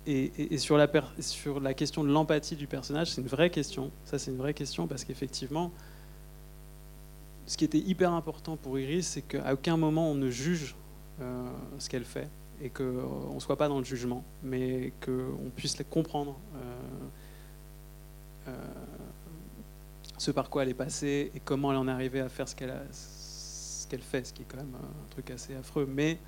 [0.06, 3.90] Et, sur, la question de l'empathie du personnage, c'est une vraie question.
[4.04, 5.70] Ça, c'est une vraie question parce qu'effectivement,
[7.46, 10.74] ce qui était hyper important pour Iris, c'est qu'à aucun moment on ne juge
[11.20, 11.46] euh,
[11.78, 12.28] ce qu'elle fait
[12.62, 16.36] et qu'on euh, ne soit pas dans le jugement, mais qu'on puisse comprendre
[18.48, 18.50] euh,
[20.16, 22.56] ce par quoi elle est passée et comment elle en est arrivée à faire ce
[22.56, 25.86] qu'elle ce qu'elle fait, ce qui est quand même un truc assez affreux.
[25.88, 26.18] Mais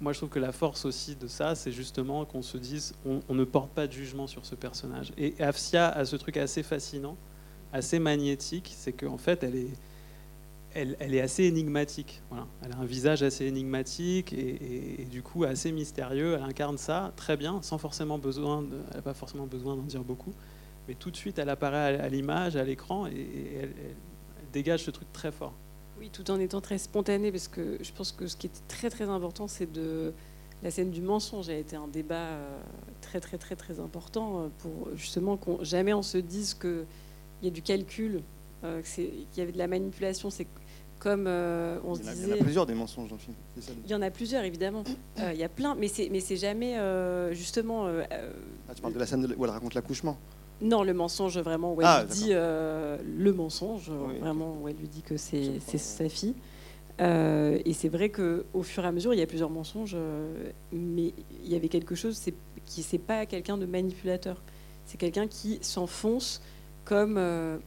[0.00, 3.34] moi je trouve que la force aussi de ça, c'est justement qu'on se dise, on,
[3.34, 5.12] ne porte pas de jugement sur ce personnage.
[5.16, 7.16] Et Afsia a ce truc assez fascinant,
[7.72, 9.56] assez magnétique, c'est qu'en fait, elle
[11.14, 12.22] est, assez énigmatique.
[12.30, 12.46] Voilà.
[12.62, 16.34] Elle a un visage assez énigmatique et, du coup assez mystérieux.
[16.34, 20.04] Elle incarne ça très bien, sans forcément besoin, elle n'a pas forcément besoin d'en dire
[20.04, 20.32] beaucoup.
[20.86, 23.74] mais tout de suite, elle apparaît à, l'image, à l'écran, et, elle,
[24.52, 25.54] dégage ce truc très fort.
[25.98, 28.90] Oui, tout en étant très spontanée, parce que je pense que ce qui était très
[28.90, 30.12] très important, c'est de
[30.62, 32.60] la scène du mensonge a été un débat euh,
[33.00, 36.84] très très très très important euh, pour justement qu'on jamais on se dise qu'il
[37.42, 38.22] y a du calcul,
[38.64, 40.30] euh, qu'il y avait de la manipulation.
[40.30, 40.46] C'est
[40.98, 42.24] comme on se disait.
[42.24, 43.36] Il y en a plusieurs des mensonges dans le film.
[43.84, 44.82] Il y en a plusieurs évidemment.
[45.18, 46.76] il y a plein, mais c'est mais c'est jamais
[47.34, 47.86] justement.
[47.86, 50.18] Ah, tu parles de la scène où elle raconte l'accouchement.
[50.60, 53.90] Non, le mensonge vraiment où elle ah, lui dit le mensonge,
[54.20, 56.34] vraiment où elle lui dit que c'est sa fille.
[57.00, 60.50] Euh, et c'est vrai qu'au fur et à mesure, il y a plusieurs mensonges, euh,
[60.72, 61.12] mais
[61.44, 62.20] il y avait quelque chose
[62.66, 64.42] qui c'est pas quelqu'un de manipulateur.
[64.84, 66.40] C'est quelqu'un qui s'enfonce
[66.84, 67.58] comme euh,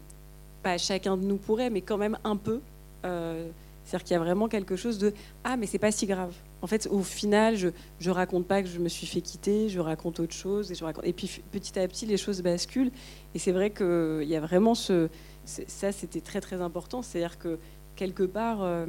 [0.64, 2.62] pas chacun de nous pourrait, mais quand même un peu.
[3.04, 6.34] C'est-à-dire qu'il y a vraiment quelque chose de ah mais c'est pas si grave.
[6.62, 7.70] En fait, au final, je
[8.00, 10.72] je raconte pas que je me suis fait quitter, je raconte autre chose
[11.04, 12.92] et puis petit à petit, les choses basculent.
[13.34, 15.10] Et c'est vrai qu'il y a vraiment ce
[15.46, 17.02] ça, c'était très très important.
[17.02, 17.58] C'est-à-dire que
[17.96, 18.86] quelque part, euh,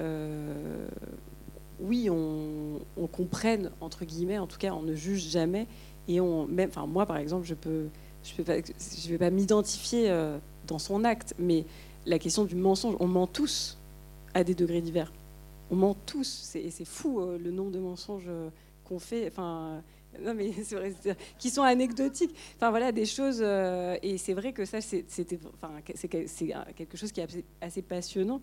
[0.00, 0.86] euh,
[1.80, 2.80] oui, on,
[3.12, 5.66] comprenne, entre guillemets, en tout cas, on ne juge jamais.
[6.08, 6.48] Et on,
[6.86, 7.86] moi, par exemple, je peux,
[8.22, 8.62] je peux
[9.08, 11.64] vais pas m'identifier euh, dans son acte, mais
[12.06, 13.78] la question du mensonge, on ment tous
[14.34, 15.12] à des degrés divers.
[15.74, 18.30] On ment tous, et c'est fou le nombre de mensonges
[18.84, 19.26] qu'on fait.
[19.26, 19.82] Enfin,
[20.20, 20.94] vrai,
[21.38, 22.34] qui sont anecdotiques.
[22.56, 25.04] Enfin voilà des choses euh, et c'est vrai que ça c'est
[26.76, 28.40] quelque chose qui est assez passionnant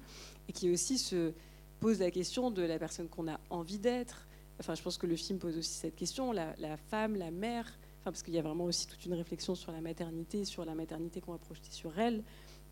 [0.50, 1.32] et qui aussi se
[1.80, 4.28] pose la question de la personne qu'on a envie d'être.
[4.60, 7.65] Enfin je pense que le film pose aussi cette question, la, femme, la mère.
[8.02, 10.76] Enfin parce qu'il y a vraiment aussi toute une réflexion sur la maternité, sur la
[10.76, 12.24] maternité qu'on va projeter sur elle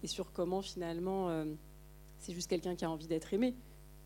[0.04, 1.46] et sur comment finalement euh,
[2.18, 3.56] c'est juste quelqu'un qui a envie d'être aimé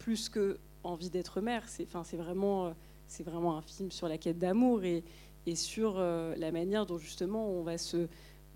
[0.03, 1.63] plus que envie d'être mère.
[1.63, 2.73] Euh,
[3.07, 5.03] c'est vraiment un film sur la quête d'amour et,
[5.55, 8.07] sur euh, la manière dont justement on va se,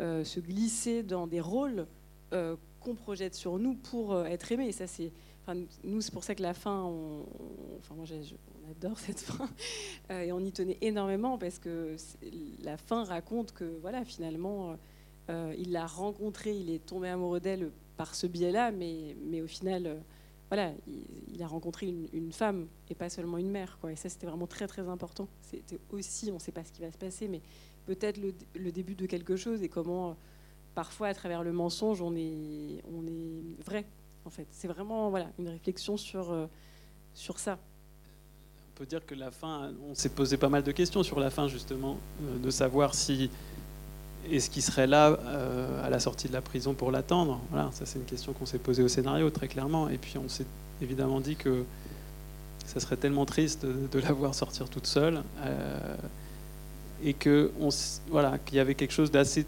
[0.01, 1.87] euh, se glisser dans des rôles
[2.81, 4.67] qu'on projette sur nous pour être aimé.
[4.67, 5.13] Et ça, c'est,
[5.85, 7.25] nous, c'est pour ça que la fin, on,
[7.79, 9.49] enfin, moi, on adore cette fin
[10.09, 11.95] et on y tenait énormément parce que
[12.61, 14.75] la fin raconte que voilà, finalement,
[15.29, 20.03] il l'a rencontrée, il est tombé amoureux d'elle par ce biais-là, mais au final
[20.49, 23.77] voilà, il, a rencontré une, femme et pas seulement une mère.
[23.79, 23.91] Quoi.
[23.91, 25.27] Et ça, c'était vraiment très très important.
[25.41, 27.41] C'était aussi, on ne sait pas ce qui va se passer, mais
[27.85, 30.15] peut-être le, début de quelque chose et comment,
[30.73, 33.85] parfois, à travers le mensonge, on est, on est vrai.
[34.25, 36.47] En fait, c'est vraiment voilà une réflexion sur euh,
[37.13, 37.57] sur ça.
[38.71, 41.29] On peut dire que la fin, on s'est posé pas mal de questions sur la
[41.29, 43.29] fin justement, euh, de savoir si
[44.31, 47.85] est-ce qu'il serait là euh, à la sortie de la prison pour l'attendre Voilà, ça
[47.85, 49.89] c'est une question qu'on s'est posée au scénario très clairement.
[49.89, 50.45] Et puis on s'est
[50.81, 51.63] évidemment dit que
[52.65, 55.95] ça serait tellement triste de, la voir sortir toute seule euh,
[57.03, 57.69] et que on,
[58.09, 59.45] voilà qu'il y avait quelque chose d'assez,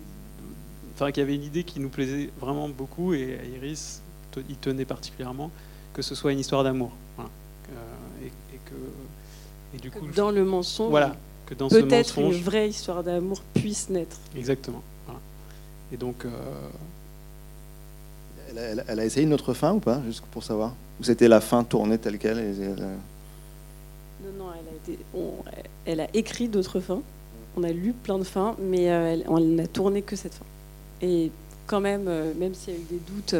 [0.95, 4.01] enfin qu'il y avait une idée qui nous plaisait vraiment beaucoup et à Iris
[4.47, 5.51] y tenait particulièrement
[5.91, 6.91] que ce soit une histoire d'amour.
[7.17, 7.29] Voilà.
[7.71, 10.89] Euh, et, que et du coup dans le mensonge.
[10.89, 11.15] Voilà
[11.55, 14.17] peut-être une vraie histoire d'amour puisse naître.
[14.35, 14.83] Exactement.
[15.91, 16.25] Et donc.
[16.25, 16.29] Euh,
[18.88, 20.73] elle, a, essayé une autre fin ou pas, juste pour savoir?
[20.99, 22.73] Ou c'était la fin tournée telle qu'elle Non,
[24.38, 24.99] non, elle a, été,
[25.85, 27.01] elle a écrit d'autres fins.
[27.55, 30.45] On a lu plein de fins, mais euh, elle, on n'a tourné que cette fin.
[31.01, 31.31] Et
[31.67, 33.35] quand même, euh, même s'il y a eu des doutes,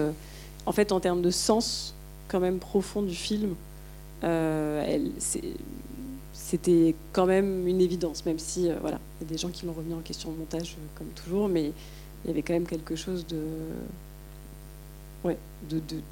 [0.66, 1.96] en fait, en termes de sens
[2.28, 3.56] quand même profond du film,
[4.22, 5.12] elle,
[6.50, 9.68] c'était quand même une évidence, même si euh, voilà, il y a des gens qui
[9.68, 11.72] l'ont remis en question au montage, euh, comme toujours, mais
[12.24, 13.40] il y avait quand même quelque chose de,
[15.24, 15.38] ouais,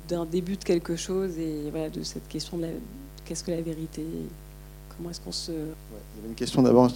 [0.08, 2.68] d'un début de quelque chose et voilà, de cette question de
[3.26, 4.04] qu'est-ce que la vérité,
[4.96, 5.52] comment est-ce qu'on se.
[5.52, 6.92] il y avait une question d'abord,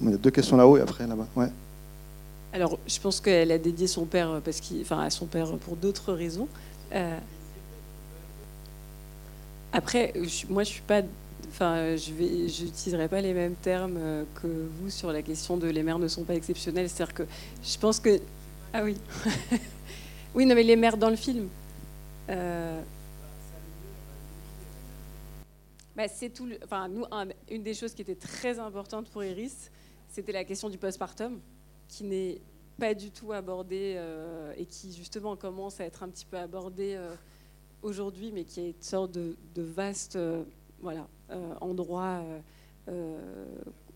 [0.00, 1.26] il y a deux questions là-haut et après là-bas.
[1.36, 1.50] Ouais.
[2.54, 5.58] Alors, je pense qu'elle a dédié son père euh, parce qu'il, enfin, à son père
[5.58, 6.48] pour d'autres raisons.
[9.74, 10.14] après,
[10.48, 11.02] moi, je suis pas
[11.50, 15.82] Enfin, je n'utiliserai pas les mêmes termes euh, que vous sur la question de les
[15.82, 16.88] mères ne sont pas exceptionnelles.
[16.88, 17.22] C'est-à-dire que
[17.62, 18.20] je pense que.
[18.72, 18.96] Ah oui.
[20.34, 21.48] oui, non, mais les mères dans le film.
[22.28, 22.80] Euh,
[25.96, 26.48] bah, c'est tout.
[26.62, 27.04] Enfin, nous,
[27.50, 29.70] une des choses qui était très importante pour Iris,
[30.10, 31.40] c'était la question du postpartum,
[31.88, 32.40] qui n'est
[32.78, 36.98] pas du tout abordée euh, et qui justement commence à être un petit peu abordée
[37.82, 40.18] aujourd'hui, mais qui est une sorte de vaste
[40.80, 42.40] voilà, euh, endroit euh,
[42.88, 43.46] euh,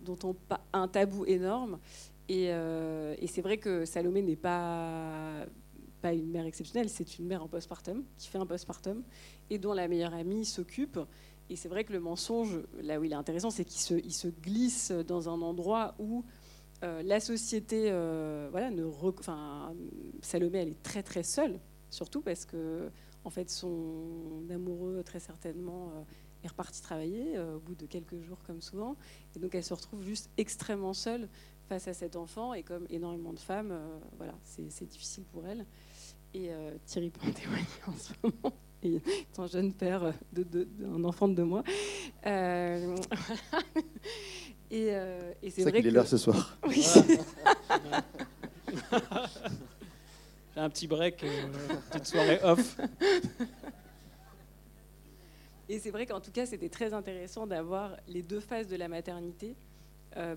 [0.02, 0.36] dont on
[0.72, 1.78] un tabou énorme.
[2.28, 2.50] Et,
[3.26, 5.46] c'est vrai que Salomé n'est pas
[6.00, 9.04] pas une mère exceptionnelle, c'est une mère en postpartum, qui fait un postpartum,
[9.50, 10.98] et dont la meilleure amie s'occupe.
[11.48, 14.90] Et c'est vrai que le mensonge, là où il est intéressant, c'est qu'il se, glisse
[14.90, 16.24] dans un endroit où
[16.82, 17.82] la société,
[18.50, 18.84] voilà, ne
[20.22, 22.90] Salomé, elle est très très seule, surtout parce que
[23.24, 25.92] en fait, son amoureux, très certainement,
[26.44, 28.96] est reparti travailler au bout de quelques jours, comme souvent.
[29.36, 31.28] Et donc, elle se retrouve juste extrêmement seule
[31.68, 32.54] face à cet enfant.
[32.54, 33.78] Et comme énormément de femmes,
[34.16, 35.64] voilà, c'est difficile pour elle.
[36.34, 36.50] Et
[36.86, 39.00] Thierry peut en témoigner en ce moment et
[39.38, 41.62] un jeune père d'un enfant de deux mois.
[42.26, 42.96] Euh,
[44.70, 46.58] et, euh, et c'est vrai qu'il est là ce soir.
[46.66, 46.84] Oui.
[50.54, 51.48] J'ai un petit break, euh,
[51.90, 52.76] petite soirée off.
[55.72, 58.88] Et c'est vrai qu'en tout cas, c'était très intéressant d'avoir les deux phases de la
[58.88, 59.56] maternité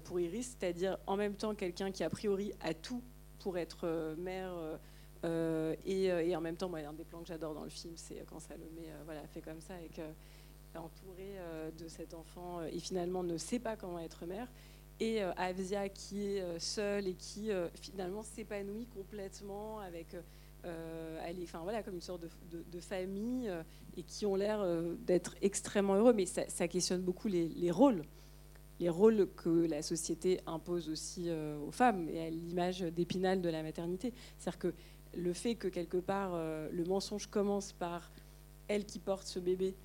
[0.06, 3.04] pour Iris, c'est-à-dire en même temps quelqu'un qui a priori a tout
[3.40, 4.78] pour être mère euh,
[5.26, 8.24] euh, et, en même temps, moi, un des plans que j'adore dans le film, c'est
[8.28, 11.36] quand Salomé euh, voilà, fait comme ça et est entourée
[11.78, 14.48] de cet enfant et finalement ne sait pas comment être mère.
[15.00, 20.16] Et Avia qui est seule et qui finalement s'épanouit complètement avec
[20.64, 23.52] est, enfin voilà, comme une sorte de, famille
[23.98, 24.66] et qui ont l'air
[25.06, 26.14] d'être extrêmement heureux.
[26.14, 28.04] Mais ça, questionne beaucoup les, les, rôles,
[28.80, 33.64] les rôles que la société impose aussi aux femmes et à l'image d'épinal de la
[33.64, 34.14] maternité.
[34.38, 34.74] C'est-à-dire que
[35.16, 38.12] le fait que quelque part euh, le mensonge commence par
[38.68, 39.76] elle qui porte ce bébé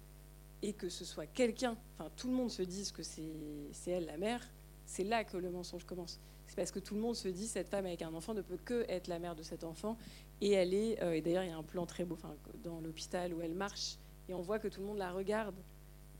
[0.62, 4.18] et que ce soit quelqu'un, enfin tout le monde se dise que c'est elle la
[4.18, 4.46] mère,
[4.90, 6.20] c'est là que le mensonge commence.
[6.46, 8.58] C'est parce que tout le monde se dit cette femme avec un enfant ne peut
[8.64, 9.96] que être la mère de cet enfant
[10.40, 12.18] et elle est euh, et d'ailleurs il y a un plan très beau
[12.64, 13.98] dans l'hôpital où elle marche
[14.28, 15.54] et on voit que tout le monde la regarde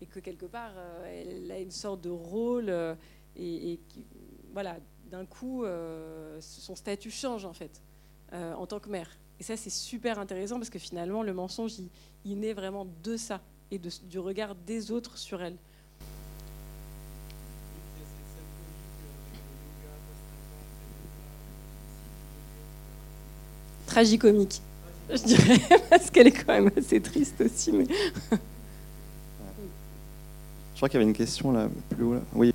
[0.00, 2.70] et que quelque part euh, elle a une sorte de rôle
[3.34, 3.80] et, et,
[4.52, 4.78] voilà
[5.10, 5.64] d'un coup
[6.40, 7.82] son statut change en fait.
[8.32, 9.10] Euh, en tant que mère.
[9.40, 11.72] Et ça, c'est super intéressant parce que finalement, le mensonge,
[12.24, 13.40] il, naît vraiment de ça
[13.72, 15.56] et du regard des autres sur elle.
[23.90, 24.62] Tragicomique,
[25.10, 27.72] je dirais, parce qu'elle est quand même assez triste aussi.
[27.72, 27.86] Mais...
[28.30, 28.36] Je
[30.76, 32.14] crois qu'il y avait une question là, plus haut.
[32.14, 32.20] Là.
[32.32, 32.54] Oui.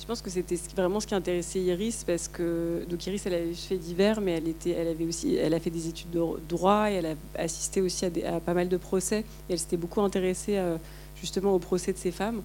[0.00, 3.54] Je pense que c'était vraiment ce qui intéressait Iris parce que donc Iris elle avait
[3.54, 6.90] fait divers mais elle était elle avait aussi elle a fait des études de droit
[6.90, 10.58] et elle a assisté aussi à, pas mal de procès et elle s'était beaucoup intéressée
[10.58, 10.76] euh,
[11.18, 12.42] justement au procès de ces femmes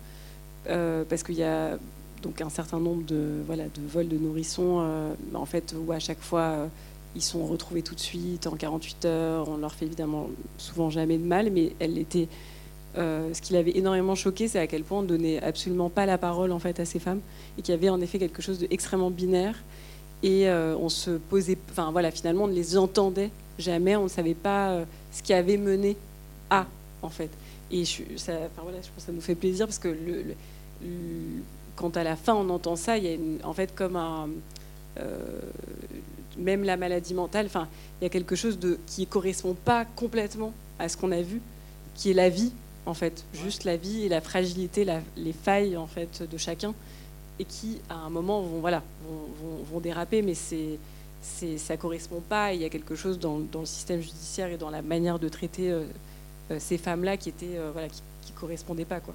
[0.67, 1.77] euh, parce qu'il y a
[2.21, 5.99] donc un certain nombre de voilà de vols de nourrissons euh, en fait où à
[5.99, 6.69] chaque fois
[7.15, 11.17] ils sont retrouvés tout de suite en 48 heures on leur fait évidemment souvent jamais
[11.17, 12.27] de mal mais elle était
[12.97, 16.07] euh, ce qui l'avait énormément choqué, c'est à quel point on ne donnait absolument pas
[16.07, 17.21] la parole en fait à ces femmes
[17.57, 19.55] et qu'il y avait en effet quelque chose d'extrêmement binaire
[20.23, 24.09] et euh, on se posait, enfin voilà, finalement on ne les entendait jamais, on ne
[24.09, 25.97] savait pas euh, ce qui avait mené
[26.49, 26.65] à
[27.01, 27.29] en fait.
[27.71, 30.35] Et je, ça, voilà, je pense que ça nous fait plaisir parce que le,
[31.75, 34.29] quand à la fin on entend ça, il y a en fait comme un
[36.39, 37.67] même la maladie mentale, enfin
[37.99, 41.41] il y a quelque chose de qui correspond pas complètement à ce qu'on a vu,
[41.95, 42.51] qui est la vie
[42.85, 44.85] en fait, juste la vie et la fragilité,
[45.17, 46.73] les failles en fait de chacun,
[47.39, 48.83] et qui à un moment vont voilà
[49.71, 50.77] vont, déraper, mais c'est
[51.57, 52.53] ça correspond pas.
[52.53, 55.71] Il y a quelque chose dans, le système judiciaire et dans la manière de traiter
[55.71, 55.83] euh,
[56.51, 59.13] euh, ces femmes-là qui était euh, voilà qui, qui pas quoi.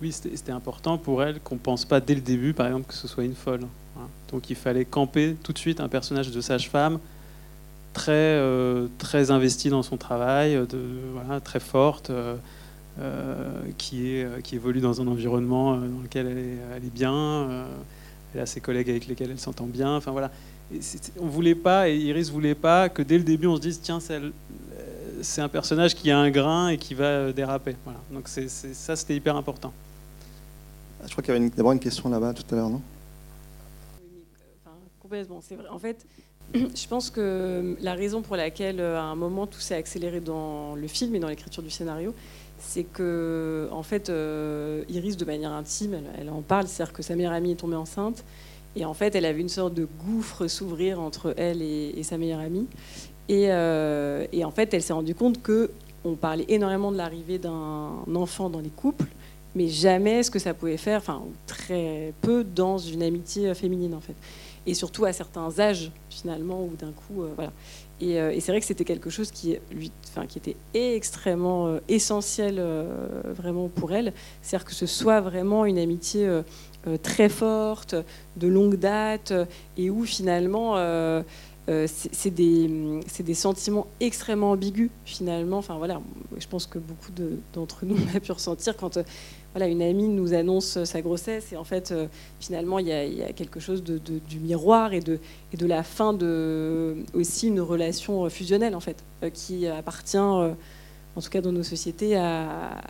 [0.00, 3.06] Oui, c'était important pour elle qu'on pense pas dès le début, par exemple, que ce
[3.06, 3.66] soit une folle.
[4.00, 4.08] Hein.
[4.30, 6.98] Donc il fallait camper tout de suite un personnage de sage-femme
[7.92, 8.40] très
[8.98, 10.58] très investi dans son travail,
[11.44, 12.12] très forte.
[13.00, 13.62] Euh,
[14.18, 17.64] euh, qui évolue dans un environnement euh, dans lequel elle est, bien,
[18.34, 19.96] elle a ses collègues avec lesquels elle s'entend bien.
[19.96, 20.30] Enfin voilà,
[21.18, 24.00] on voulait pas, et Iris voulait pas que dès le début on se dise tiens
[25.22, 27.76] c'est un personnage qui a un grain et qui va déraper.
[28.12, 29.72] Donc ça c'était hyper important.
[31.06, 32.82] Je crois qu'il y avait d'abord une question là-bas tout à l'heure, non?
[35.70, 36.06] En fait,
[36.54, 40.86] je pense que la raison pour laquelle à un moment tout s'est accéléré dans le
[40.86, 42.14] film et dans l'écriture du scénario,
[42.58, 46.68] c'est que en fait euh, Iris de manière intime elle, en parle.
[46.68, 48.24] C'est-à-dire que sa meilleure amie est tombée enceinte.
[48.76, 52.40] Et en fait elle avait une sorte de gouffre s'ouvrir entre elle et, sa meilleure
[52.40, 52.68] amie.
[53.30, 55.70] Euh, et, en fait elle s'est rendue compte que
[56.04, 59.06] on parlait énormément de l'arrivée d'un enfant dans les couples
[59.54, 64.00] mais jamais ce que ça pouvait faire enfin très peu dans une amitié féminine en
[64.00, 64.14] fait
[64.66, 67.52] et surtout à certains âges finalement où d'un coup euh, voilà
[68.02, 71.80] euh, et, c'est vrai que c'était quelque chose qui, lui, enfin, qui était extrêmement euh,
[71.86, 72.62] essentiel
[73.24, 74.14] vraiment pour elle.
[74.40, 76.26] C'est-à-dire que ce soit vraiment une amitié
[77.02, 77.94] très forte,
[78.38, 79.34] de longue date,
[79.76, 80.76] et où finalement
[81.86, 82.68] c'est des,
[83.20, 85.58] des, sentiments extrêmement ambigus finalement.
[85.58, 86.00] Enfin voilà,
[86.38, 87.12] je pense que beaucoup
[87.52, 88.98] d'entre nous on a pu ressentir quand
[89.52, 91.92] voilà, une amie nous annonce sa grossesse et en fait,
[92.38, 95.18] finalement, il y, a, quelque chose de, du miroir et de,
[95.52, 99.02] et de la fin de aussi une relation fusionnelle en fait,
[99.32, 100.18] qui appartient
[101.16, 102.80] en tout cas dans nos sociétés, à,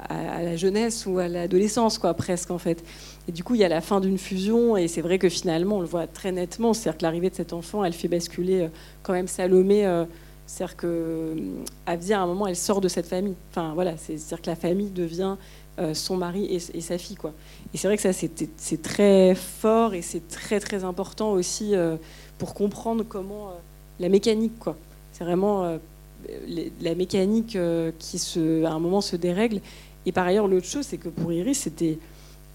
[0.42, 2.82] la jeunesse ou à l'adolescence, quoi, presque en fait.
[3.28, 5.78] Et du coup, il y a la fin d'une fusion, et c'est vrai que finalement,
[5.78, 8.68] on le voit très nettement, c'est-à-dire que l'arrivée de cet enfant, elle fait basculer euh,
[9.02, 9.86] quand même Salomé.
[9.86, 10.04] Euh,
[10.46, 13.36] c'est-à-dire qu'à à un moment, elle sort de cette famille.
[13.50, 15.36] Enfin voilà, c'est-à-dire que la famille devient
[15.78, 17.32] euh, son mari et, sa fille, quoi.
[17.72, 21.74] Et c'est vrai que ça, c'est très fort et c'est très très important aussi
[22.36, 23.52] pour comprendre comment
[24.00, 24.76] la mécanique, quoi.
[25.12, 25.78] C'est vraiment
[26.80, 29.60] la mécanique euh, qui se, à un moment se dérègle.
[30.06, 31.98] Et par ailleurs, l'autre chose, c'est que pour Iris, c'était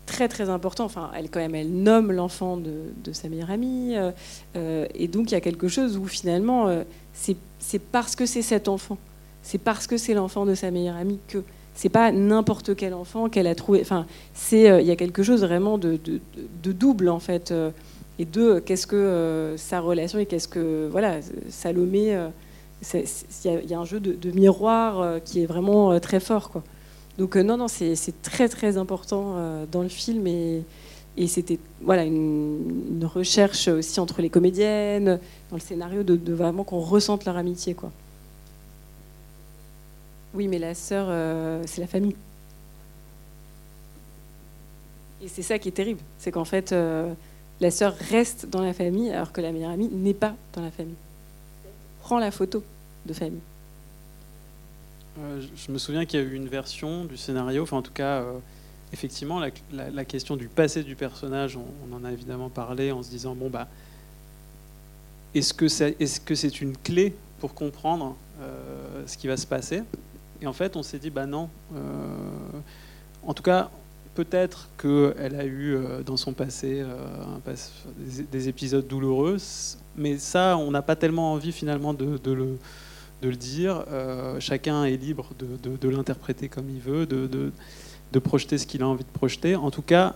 [0.05, 0.86] très très important.
[0.86, 4.11] Enfin, elle quand même, elle nomme l'enfant de, sa meilleure amie, euh,
[4.55, 8.68] euh, et donc il y a quelque chose où finalement, c'est parce que c'est cet
[8.68, 8.97] enfant,
[9.41, 11.43] c'est parce que c'est l'enfant de sa meilleure amie que
[11.74, 13.82] c'est pas n'importe quel enfant qu'elle a trouvé.
[13.82, 15.99] Enfin, c'est il y a quelque chose vraiment de,
[16.63, 17.53] de double en fait,
[18.18, 22.16] et de qu'est-ce que sa relation et qu'est-ce que voilà Salomé
[22.93, 26.49] il y, a un jeu de, miroir euh, qui est vraiment euh, très fort.
[26.49, 26.63] Quoi.
[27.17, 30.63] Donc euh, non, non, c'est très très important dans le film et,
[31.27, 35.19] c'était voilà une, recherche aussi entre les comédiennes,
[35.49, 37.73] dans le scénario, de, vraiment qu'on ressente leur amitié.
[37.73, 37.91] Quoi.
[40.33, 41.07] Oui, mais la sœur,
[41.65, 42.15] c'est la famille.
[45.23, 46.75] Et c'est ça qui est terrible, c'est qu'en fait,
[47.61, 50.71] la sœur reste dans la famille alors que la meilleure amie n'est pas dans la
[50.71, 50.95] famille.
[52.01, 52.61] Prends la photo
[53.05, 53.39] de famille
[55.19, 57.93] euh, Je me souviens qu'il y a eu une version du scénario, enfin en tout
[57.93, 58.33] cas, euh,
[58.93, 59.39] effectivement,
[59.71, 63.49] la, question du passé du personnage, on, en a évidemment parlé en se disant, bon,
[63.49, 63.67] bah,
[65.33, 69.47] est-ce que c'est est -ce c'est une clé pour comprendre euh, ce qui va se
[69.47, 69.83] passer?
[70.41, 71.49] Et en fait, on s'est dit, bah non.
[73.25, 73.69] en tout cas,
[74.15, 76.83] peut-être qu'elle a eu dans son passé
[78.31, 79.37] des, épisodes douloureux,
[79.95, 82.57] mais ça, on n'a pas tellement envie finalement de le
[83.22, 83.84] de le dire.
[83.91, 89.03] Euh, chacun est libre de, l'interpréter comme il veut, de, projeter ce qu'il a envie
[89.03, 89.55] de projeter.
[89.55, 90.16] En tout cas,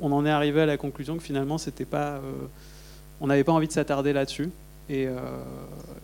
[0.00, 2.20] on en est arrivé à la conclusion que finalement, c'était pas, euh,
[3.20, 4.50] on n'avait pas envie de s'attarder là-dessus.
[4.88, 5.16] Et, euh,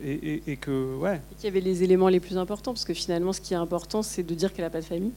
[0.05, 1.21] et, que, ouais.
[1.41, 4.03] Il y avait les éléments les plus importants, parce que finalement, ce qui est important,
[4.03, 5.13] c'est de dire qu'elle n'a pas de famille.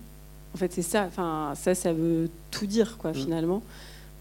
[0.54, 1.06] En fait, c'est ça.
[1.08, 3.16] Enfin, ça, ça veut tout dire, quoi, mm.
[3.16, 3.64] finalement.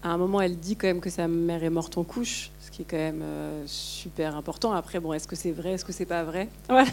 [0.03, 2.81] À un moment, elle dit quand même que sa mère est morte en couche qui
[2.81, 4.73] est quand même euh, super important.
[4.73, 6.49] Après, bon, est-ce que c'est vrai, est-ce que c'est pas vrai?
[6.67, 6.89] Voilà.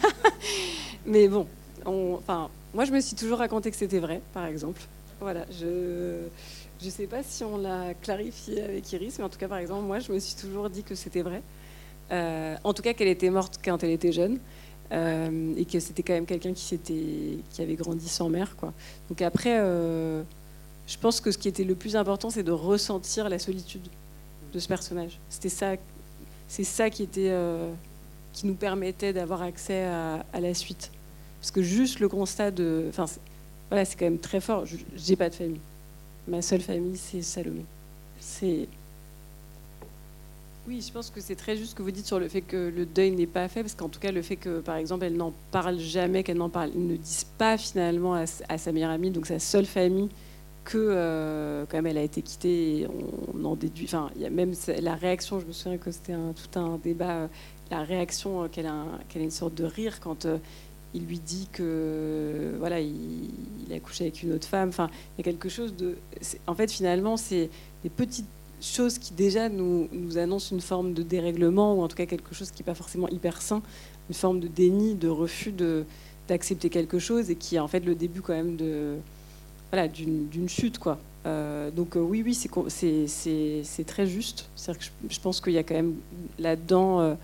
[1.05, 1.49] Mais bon,
[1.85, 4.81] enfin, moi, je me suis toujours raconté que c'était vrai, par exemple.
[5.21, 6.21] Voilà, je
[6.81, 9.85] je sais pas si on l'a clarifié avec Iris, mais en tout cas, par exemple,
[9.85, 11.43] moi, je me suis toujours dit que c'était vrai.
[12.13, 14.39] Euh, en tout cas, qu'elle était morte quand elle était jeune.
[14.93, 18.57] Euh, et que c'était quand même quelqu'un qui, qui avait grandi sans mère.
[18.57, 18.75] Quoi.
[19.09, 19.59] Donc après,
[20.93, 23.89] je pense que ce qui était le plus important, c'est de ressentir la solitude
[24.53, 25.19] de ce personnage.
[25.31, 25.77] C'était ça,
[26.49, 27.73] c'est ça qui était, euh,
[28.35, 30.91] qui nous permettait d'avoir accès à, la suite.
[31.41, 33.07] Parce que juste le constat de, enfin,
[33.71, 34.67] voilà, c'est quand même très fort.
[34.95, 35.61] J'ai pas de famille.
[36.29, 37.65] Ma seule famille, c'est Salomé.
[38.21, 38.69] C'est
[40.69, 42.71] oui, je pense que c'est très juste ce que vous dites sur le fait que
[42.73, 45.17] le deuil n'est pas fait, parce qu'en tout cas, le fait que, par exemple, elle
[45.17, 49.11] n'en parle jamais, qu'elle n'en parle, ne disent pas finalement à, à, sa meilleure amie,
[49.11, 50.09] donc sa seule famille,
[50.65, 52.87] que euh, quand même elle a été quittée.
[53.35, 53.87] on, en déduit.
[53.87, 55.41] Enfin, il y a même la réaction.
[55.41, 57.13] Je me souviens que c'était tout un débat.
[57.13, 57.29] Euh,
[57.71, 60.27] la réaction euh, qu'elle a, qu'elle a une sorte de rire quand
[60.95, 63.31] il lui dit que voilà, il,
[63.73, 64.69] a couché avec une autre femme.
[64.69, 65.97] Enfin, il y a quelque chose de.
[66.47, 67.49] En fait, finalement, c'est
[67.83, 68.29] des petites
[68.61, 72.35] choses qui déjà nous, nous annoncent une forme de dérèglement ou en tout cas quelque
[72.35, 73.61] chose qui n'est pas forcément hyper sain,
[74.09, 75.85] une forme de déni, de refus de
[76.29, 78.99] d'accepter quelque chose et qui est en fait le début quand même de
[79.73, 80.79] voilà, d'une chute.
[80.79, 80.99] Quoi.
[81.25, 84.49] Euh, donc euh, oui, oui, c'est très juste.
[84.67, 84.73] Que
[85.09, 85.95] je, pense qu'il y a quand même
[86.39, 87.15] là-dedans euh,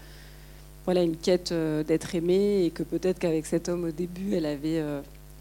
[0.86, 4.82] voilà, une quête d'être aimée et que peut-être qu'avec cet homme au début, elle avait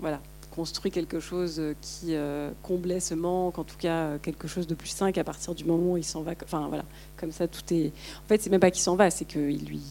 [0.01, 0.19] voilà,
[0.51, 2.13] construit quelque chose qui
[2.61, 5.93] comblait ce manque, en tout cas quelque chose de plus sain qu'à partir du moment
[5.93, 6.33] où il s'en va.
[6.43, 6.83] Enfin voilà,
[7.15, 7.93] comme ça tout est...
[8.25, 9.81] En fait, c'est même pas qu'il s'en va, c'est qu'il lui,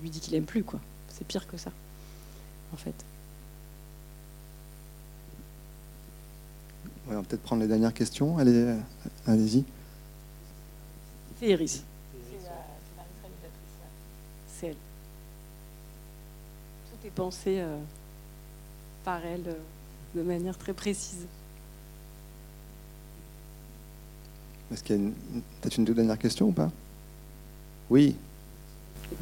[0.00, 0.64] lui dit qu'il aime plus.
[0.64, 0.80] quoi.
[1.08, 1.70] C'est pire que ça,
[2.72, 2.94] en fait.
[7.12, 8.38] On va peut-être prendre les dernières questions.
[8.38, 8.74] Allez,
[9.26, 9.64] allez-y.
[11.38, 11.84] C'est Iris.
[14.48, 14.76] C'est elle.
[16.90, 17.78] Tout est pensé euh,
[19.04, 19.54] par elle euh,
[20.14, 21.26] de manière très précise.
[24.72, 25.10] Est-ce qu'il y a
[25.60, 26.70] peut-être une dernière question ou pas?
[27.90, 28.16] Oui.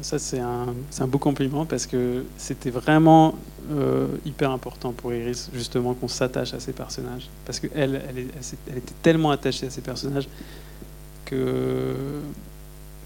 [0.01, 0.67] Ça, c'est un,
[0.99, 3.35] un, beau compliment parce que c'était vraiment
[3.71, 7.29] euh, hyper important pour Iris, justement, qu'on s'attache à ces personnages.
[7.45, 10.27] Parce qu'elle, elle, était tellement attachée à ces personnages
[11.25, 11.95] que,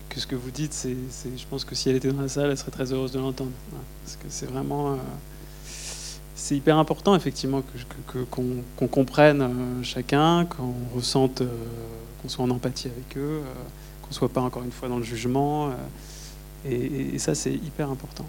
[0.09, 0.95] que ce que vous dites, c'est,
[1.35, 3.51] je pense que si elle était dans la salle, elle serait très heureuse de l'entendre.
[4.03, 4.93] parce que c'est vraiment.
[4.93, 4.95] Euh,
[6.35, 7.61] c'est hyper important, effectivement,
[8.07, 11.41] que, qu'on, comprenne euh, chacun, qu'on ressente,
[12.21, 13.41] qu'on soit en empathie avec eux,
[14.01, 15.71] qu'on soit pas encore une fois dans le jugement.
[16.69, 18.25] Et, ça, c'est hyper important.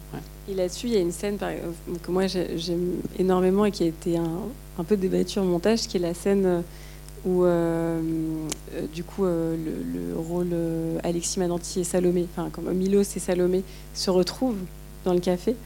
[0.49, 4.17] Et là-dessus, il y a une scène que moi j'aime énormément et qui a été
[4.17, 6.63] un, peu débattue en montage, qui est la scène
[7.27, 8.01] où, euh,
[8.75, 10.55] euh, du coup, euh, le, rôle
[11.03, 13.63] Alexis Mananti et Salomé, enfin, comme Milos et Salomé,
[13.95, 14.61] se retrouvent
[15.05, 15.57] dans le café.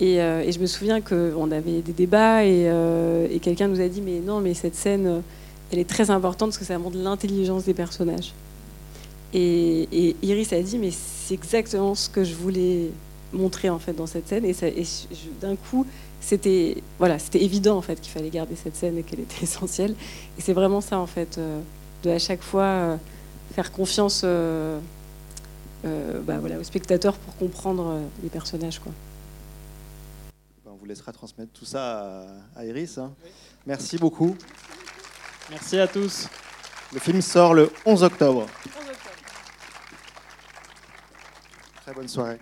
[0.00, 4.40] Et, je me souviens qu'on avait des débats et quelqu'un nous a dit Mais non,
[4.40, 5.22] mais cette scène,
[5.70, 8.32] elle est très importante parce que ça montre l'intelligence des personnages.
[9.34, 12.90] Et, Iris a dit, mais c'est exactement ce que je voulais
[13.32, 14.44] montrer en fait dans cette scène.
[14.44, 14.54] Et,
[15.40, 15.86] d'un coup,
[16.20, 19.94] c'était voilà, c'était évident en fait qu'il fallait garder cette scène et qu'elle était essentielle.
[20.38, 21.60] Et c'est vraiment ça en fait, euh,
[22.02, 22.96] de à chaque fois euh,
[23.54, 24.78] faire confiance euh,
[25.84, 28.78] bah, voilà, aux spectateurs pour comprendre les personnages.
[28.78, 28.92] Quoi.
[30.64, 32.98] Ben, on vous laissera transmettre tout ça à, Iris.
[32.98, 33.12] Hein.
[33.66, 34.36] Merci beaucoup.
[35.50, 36.28] Merci à tous.
[36.92, 38.46] Le film sort le 11 octobre.
[41.82, 42.38] Très bonne soirée.